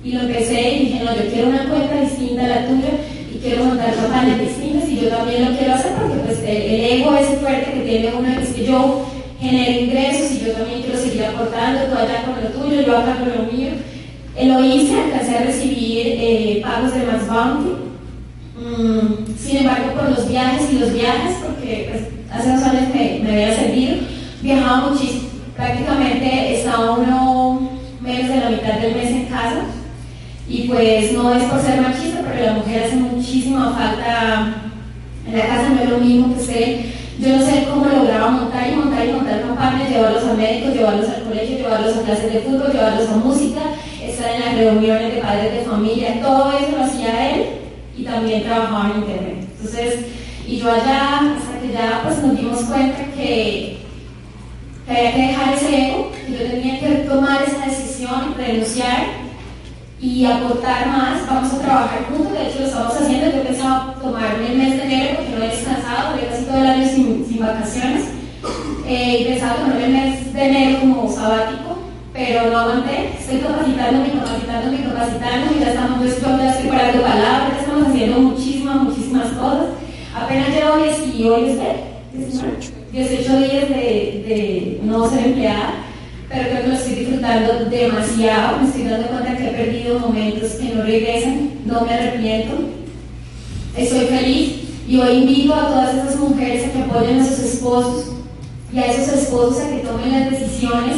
[0.03, 2.89] y lo empecé y dije, no, yo quiero una cuenta distinta a la tuya
[3.34, 7.15] y quiero montar campañas distintas y yo también lo quiero hacer porque pues el, ego
[7.15, 9.05] ese fuerte que tiene uno es que yo
[9.39, 13.17] genero ingresos y yo también quiero seguir aportando, tú allá con lo tuyo, yo acá
[13.19, 13.71] con lo mío.
[14.39, 17.71] Lo hice, alcancé a recibir eh, pagos de Max Bounty.
[18.55, 23.32] Mm, sin embargo, por los viajes y los viajes, porque pues, hace dos años me
[23.32, 23.95] había servido,
[24.41, 25.30] viajaba muchísimo.
[25.55, 29.65] Prácticamente estaba uno menos de la mitad del mes en casa.
[30.49, 34.53] Y pues no es por ser machista, pero la mujer hace muchísima falta
[35.27, 36.85] en la casa, no es lo mismo que ser.
[37.19, 41.09] Yo no sé cómo lograba montar y montar y montar campañas, llevarlos a médicos, llevarlos
[41.09, 43.61] al colegio, llevarlos a clases de fútbol, llevarlos a música,
[44.01, 47.45] estar en las reuniones de padres de familia, todo eso lo hacía él
[47.97, 49.47] y también trabajaba en internet.
[49.57, 49.99] Entonces,
[50.45, 53.79] y yo allá, hasta que ya pues nos dimos cuenta que,
[54.87, 59.26] había que dejar ese ego, que yo tenía que tomar esa decisión, renunciar
[59.99, 64.51] y aportar más, vamos a trabajar juntos, de hecho lo estamos haciendo, yo pensaba tomarme
[64.51, 67.39] el mes de enero porque no he descansado, voy casi todo el año sin, sin
[67.39, 68.05] vacaciones,
[68.87, 71.77] eh, y pensaba tomarme el mes de enero como sabático
[72.17, 78.19] pero no aguanté, estoy capacitándome, capacitándome, capacitándome, ya estamos, ya estoy parando palabras, estamos haciendo
[78.19, 79.67] muchísimas, muchísimas cosas.
[80.15, 81.59] Apenas llevo 10 y hoy es
[82.91, 85.73] 18 días de, de no ser empleada,
[86.30, 90.51] pero creo que lo estoy disfrutando demasiado, me estoy dando cuenta que he perdido momentos
[90.51, 92.55] que no regresan, no me arrepiento,
[93.75, 94.53] estoy feliz
[94.88, 98.05] y hoy invito a todas esas mujeres a que apoyen a sus esposos
[98.73, 100.95] y a esos esposos a que tomen las decisiones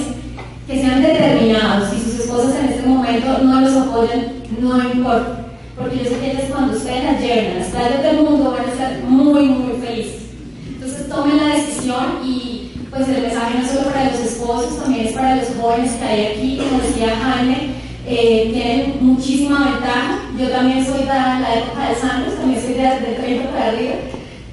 [0.68, 1.90] que sean determinados.
[1.90, 5.46] Si sus esposas en este momento no los apoyan, no importa.
[5.78, 8.70] Porque yo sé que ellas cuando ustedes las lleven a las playas del mundo van
[8.70, 10.22] a estar muy, muy felices.
[10.68, 12.49] Entonces tomen la decisión y
[12.90, 16.06] pues el mensaje no es solo para los esposos, también es para los jóvenes que
[16.06, 17.70] hay aquí, como decía Jaime,
[18.08, 20.20] eh, tienen muchísima ventaja.
[20.38, 23.94] Yo también soy de la época de Santos, también soy de, de 30 para arriba.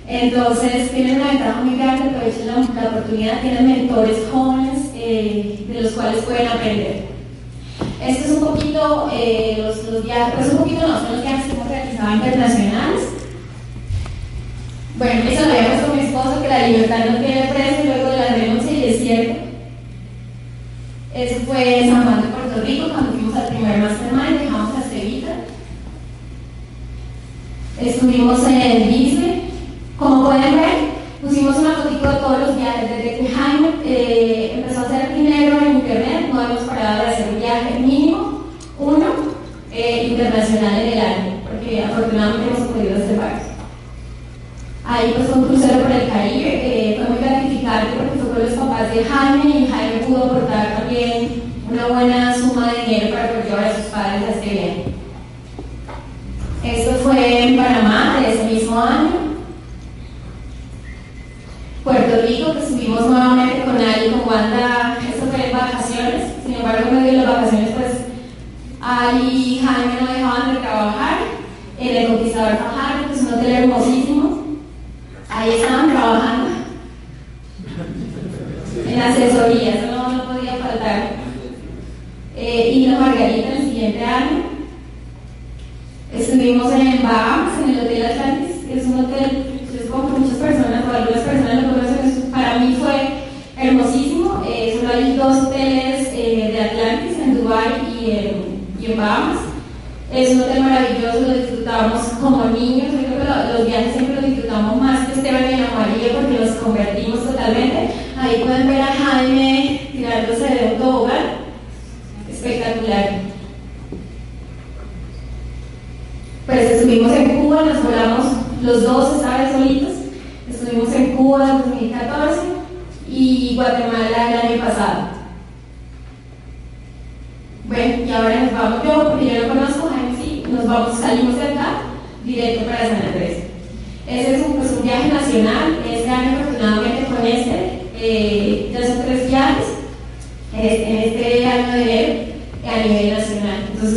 [0.09, 5.93] Entonces tienen una ventaja muy grande, aprovechen la, oportunidad, tienen mentores jóvenes eh, de los
[5.93, 7.07] cuales pueden aprender.
[8.01, 11.47] Este es un poquito, eh, los, los viajes, pues un poquito no, son los viajes
[11.47, 13.16] que hemos realizado internacionales.
[14.99, 18.16] Bueno, eso lo vemos con mi esposo, que la libertad no tiene precio luego de
[18.16, 19.34] la renuncia y es cierto.
[21.14, 25.36] Eso fue San Juan de Puerto Rico, cuando fuimos al primer mastermind, dejamos a Sevilla.
[27.78, 28.95] Estuvimos en Disney.
[50.07, 50.45] Pudo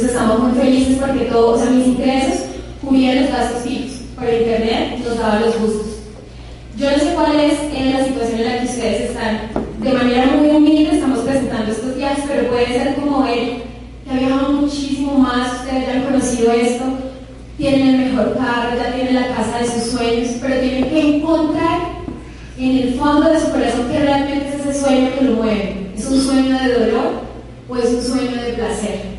[0.10, 2.42] estamos muy felices porque todos, o mis ingresos
[2.84, 5.86] cubrían los gastos fijos, por internet nos daba los gustos.
[6.78, 9.50] Yo no sé cuál es eh, la situación en la que ustedes están.
[9.80, 13.64] De manera muy humilde estamos presentando estos viajes, pero puede ser como él,
[14.04, 16.86] que ha viajado muchísimo más, ustedes ya han conocido esto,
[17.58, 21.80] tienen el mejor carro, ya tienen la casa de sus sueños, pero tienen que encontrar
[22.58, 25.92] en el fondo de su corazón que realmente es ese sueño que lo mueve.
[25.96, 27.12] ¿Es un sueño de dolor
[27.68, 29.19] o es un sueño de placer?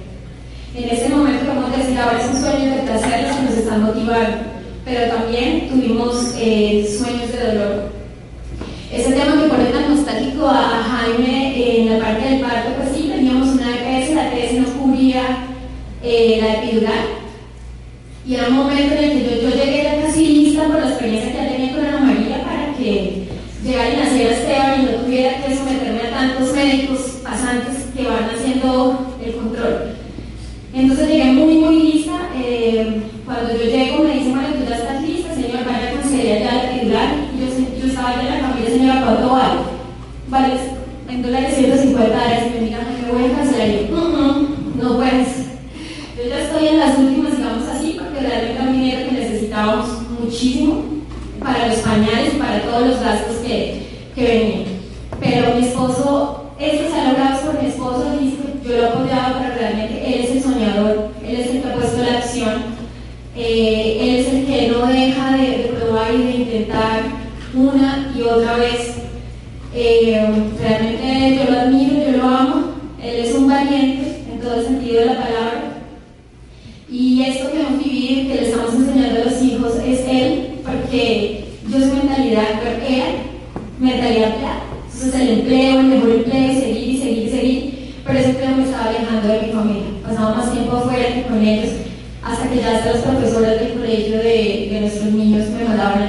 [0.73, 3.55] En este momento, vamos a decir, ahora es un sueño de placer los que nos
[3.55, 4.37] están motivando,
[4.85, 7.91] pero también tuvimos eh, sueños de dolor.
[8.93, 13.11] Ese tema que pone tan nostálgico a, Jaime en la parte del parto, pues sí,
[13.13, 15.23] teníamos una EPS, la EPS no cubría
[16.05, 17.05] eh, la epidural,
[18.25, 20.91] y era un momento en el que yo, yo llegué ya casi lista por la
[20.91, 23.27] experiencia que ya tenía con Ana María para que
[23.65, 28.31] llegara y naciera Esteban y no tuviera que someterme a tantos médicos pasantes que van
[28.31, 29.90] haciendo el control.
[30.81, 32.31] Entonces llegué muy, muy lista.
[32.43, 36.43] Eh, cuando yo llego me dicen, bueno, tú ya estás lista, señor, vaya a conceder
[36.43, 37.09] ya la titular.
[37.39, 39.61] Yo, yo estaba ya en la familia, señora, ¿cuánto vale?
[40.29, 40.55] Vale,
[41.11, 42.45] en dólares 150 dólares.
[42.47, 43.69] Y me mira, me voy a cancelar.
[43.69, 44.49] Yo,
[44.81, 45.29] no puedes.
[46.17, 49.89] Yo ya estoy en las últimas, digamos así, porque realmente era un dinero que necesitábamos
[50.19, 50.85] muchísimo
[51.41, 53.83] para los pañales y para todos los gastos que,
[54.15, 54.50] que venían.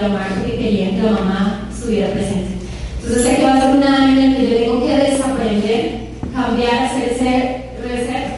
[0.01, 2.53] Llamar porque querían que estuviera presente.
[3.01, 5.99] Entonces sé que va a ser un año en el que yo tengo que desaprender,
[6.33, 8.37] cambiar, hacer, ser, reset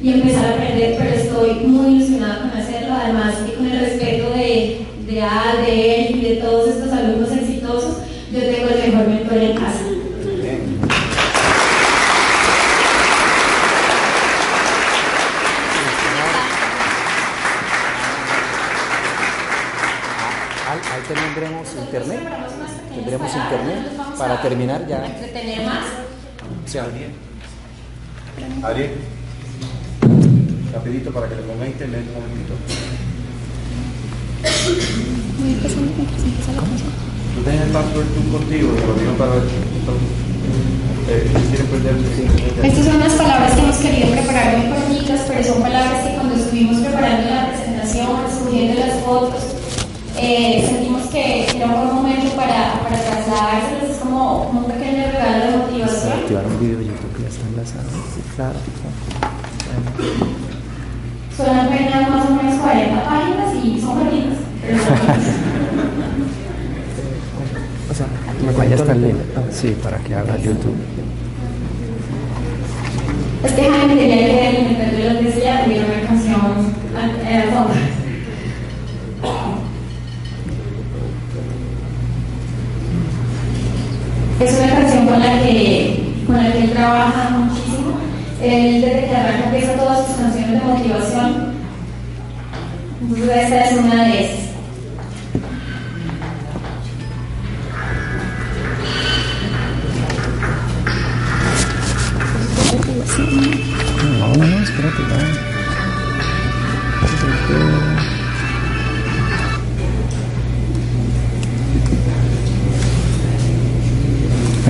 [0.00, 4.30] y empezar a aprender, pero estoy muy ilusionada con hacerlo, además y con el respeto
[4.34, 7.98] de, de Al, de él y de todos estos alumnos exitosos,
[8.32, 9.92] yo tengo el mejor mentor en casa.
[20.72, 22.20] Ahí tendremos internet.
[22.94, 23.30] Tendremos
[24.22, 25.04] para terminar ya.
[25.04, 25.84] Entretener más.
[26.66, 27.10] Sí, Ariel.
[28.62, 28.92] Ariel.
[30.72, 32.54] Rapidito para que le ponga internet un momentito.
[37.34, 39.42] Tú tienes el password tú contigo, te lo digo para ver.
[41.08, 41.96] Eh, ¿Quieres perder
[42.62, 46.36] Estas son unas palabras que hemos querido preparar muy cortitas, pero son palabras que cuando
[46.36, 49.42] estuvimos preparando la presentación, escogiendo las fotos,
[50.16, 53.61] eh, sentimos que era un buen momento para, para trasladárselas.
[54.32, 56.12] Como un pequeño regalo de motivación.
[56.12, 57.88] Activar un video de YouTube que ya está enlazado.
[58.14, 58.58] Sí, claro.
[61.36, 64.38] Son apenas más o menos 40 páginas y son cortitas.
[64.62, 65.34] Pero son cortitas.
[67.92, 69.16] O sea, ya está el link.
[69.52, 70.74] Sí, para que haga YouTube.
[73.44, 76.40] Es que Jaime tenía que me lo que decía, hubiera una canción
[77.24, 77.91] eh, fondo.
[84.42, 87.92] Es una canción con la que, con la que él trabaja muchísimo.
[88.42, 91.52] Él desde que arranca empieza todas sus canciones de motivación.
[93.02, 94.42] Entonces esta es una de esas.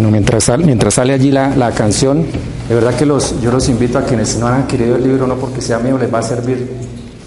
[0.03, 2.27] Bueno, mientras sale, mientras sale allí la, la, canción,
[2.69, 5.37] de verdad que los, yo los invito a quienes no han adquirido el libro, no
[5.37, 6.73] porque sea mío, les va a servir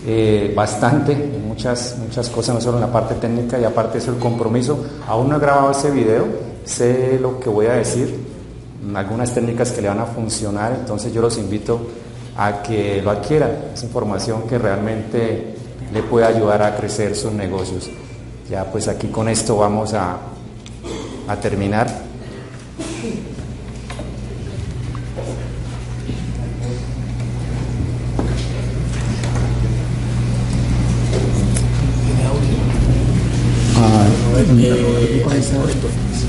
[0.05, 1.15] eh, bastante,
[1.47, 4.85] muchas, muchas cosas, no solo en la parte técnica y aparte eso el compromiso.
[5.07, 6.25] Aún no he grabado ese video,
[6.65, 8.13] sé lo que voy a decir,
[8.93, 11.79] algunas técnicas que le van a funcionar, entonces yo los invito
[12.35, 13.51] a que lo adquieran.
[13.73, 15.55] Es información que realmente
[15.93, 17.89] le puede ayudar a crecer sus negocios.
[18.49, 20.17] Ya pues aquí con esto vamos a,
[21.29, 22.14] a terminar.
[33.87, 34.03] あ
[34.37, 36.25] えー、体操人です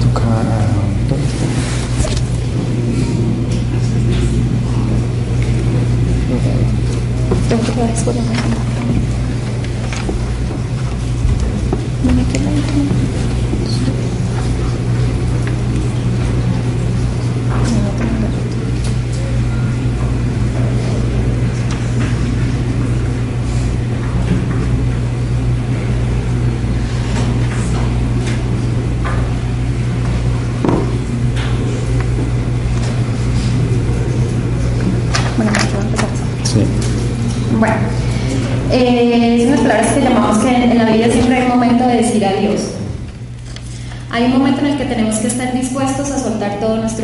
[0.00, 0.26] とか
[1.08, 1.46] どうですか
[7.48, 8.69] でも、これはそうな。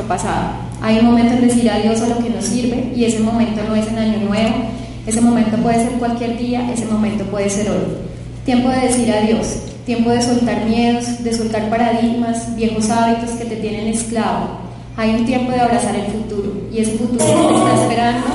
[0.04, 0.50] Pasado.
[0.82, 3.74] Hay un momento en decir adiós a lo que nos sirve y ese momento no
[3.74, 4.54] es en año nuevo,
[5.06, 7.84] ese momento puede ser cualquier día, ese momento puede ser hoy.
[8.44, 13.56] Tiempo de decir adiós, tiempo de soltar miedos, de soltar paradigmas, viejos hábitos que te
[13.56, 14.66] tienen esclavo.
[14.96, 18.26] Hay un tiempo de abrazar el futuro y ese futuro que te está esperando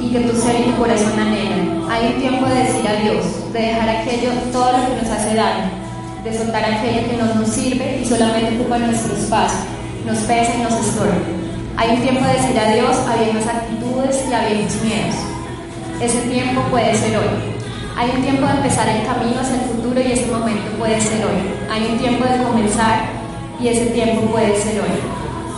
[0.00, 1.82] y que tu ser y tu corazón anhelan.
[1.90, 5.81] Hay un tiempo de decir adiós, de dejar aquello, todo lo que nos hace daño,
[6.24, 9.58] de soltar aquello que no nos sirve y solamente ocupa nuestro espacio,
[10.06, 11.18] nos pesa y nos estorba.
[11.76, 15.16] Hay un tiempo de decir adiós a viejas actitudes y a viejos miedos.
[16.00, 17.26] Ese tiempo puede ser hoy.
[17.96, 21.24] Hay un tiempo de empezar el camino hacia el futuro y ese momento puede ser
[21.26, 21.42] hoy.
[21.70, 23.04] Hay un tiempo de comenzar
[23.60, 24.94] y ese tiempo puede ser hoy.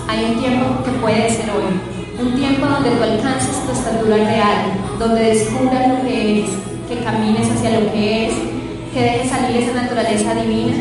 [0.09, 2.25] Hay un tiempo que puede ser hoy.
[2.25, 6.51] Un tiempo donde tú alcances tu estatura real, donde descubras lo que eres,
[6.89, 8.54] que camines hacia lo que eres
[8.95, 10.77] que dejes salir esa naturaleza divina,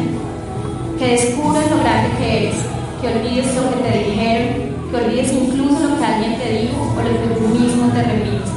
[0.99, 2.55] que descubras lo grande que eres,
[3.01, 4.47] que olvides lo que te dijeron,
[4.91, 8.51] que olvides incluso lo que alguien te dijo o lo que tú mismo te repites.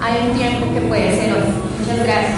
[0.00, 1.44] Hay un tiempo que puede ser hoy.
[1.78, 2.36] Muchas gracias.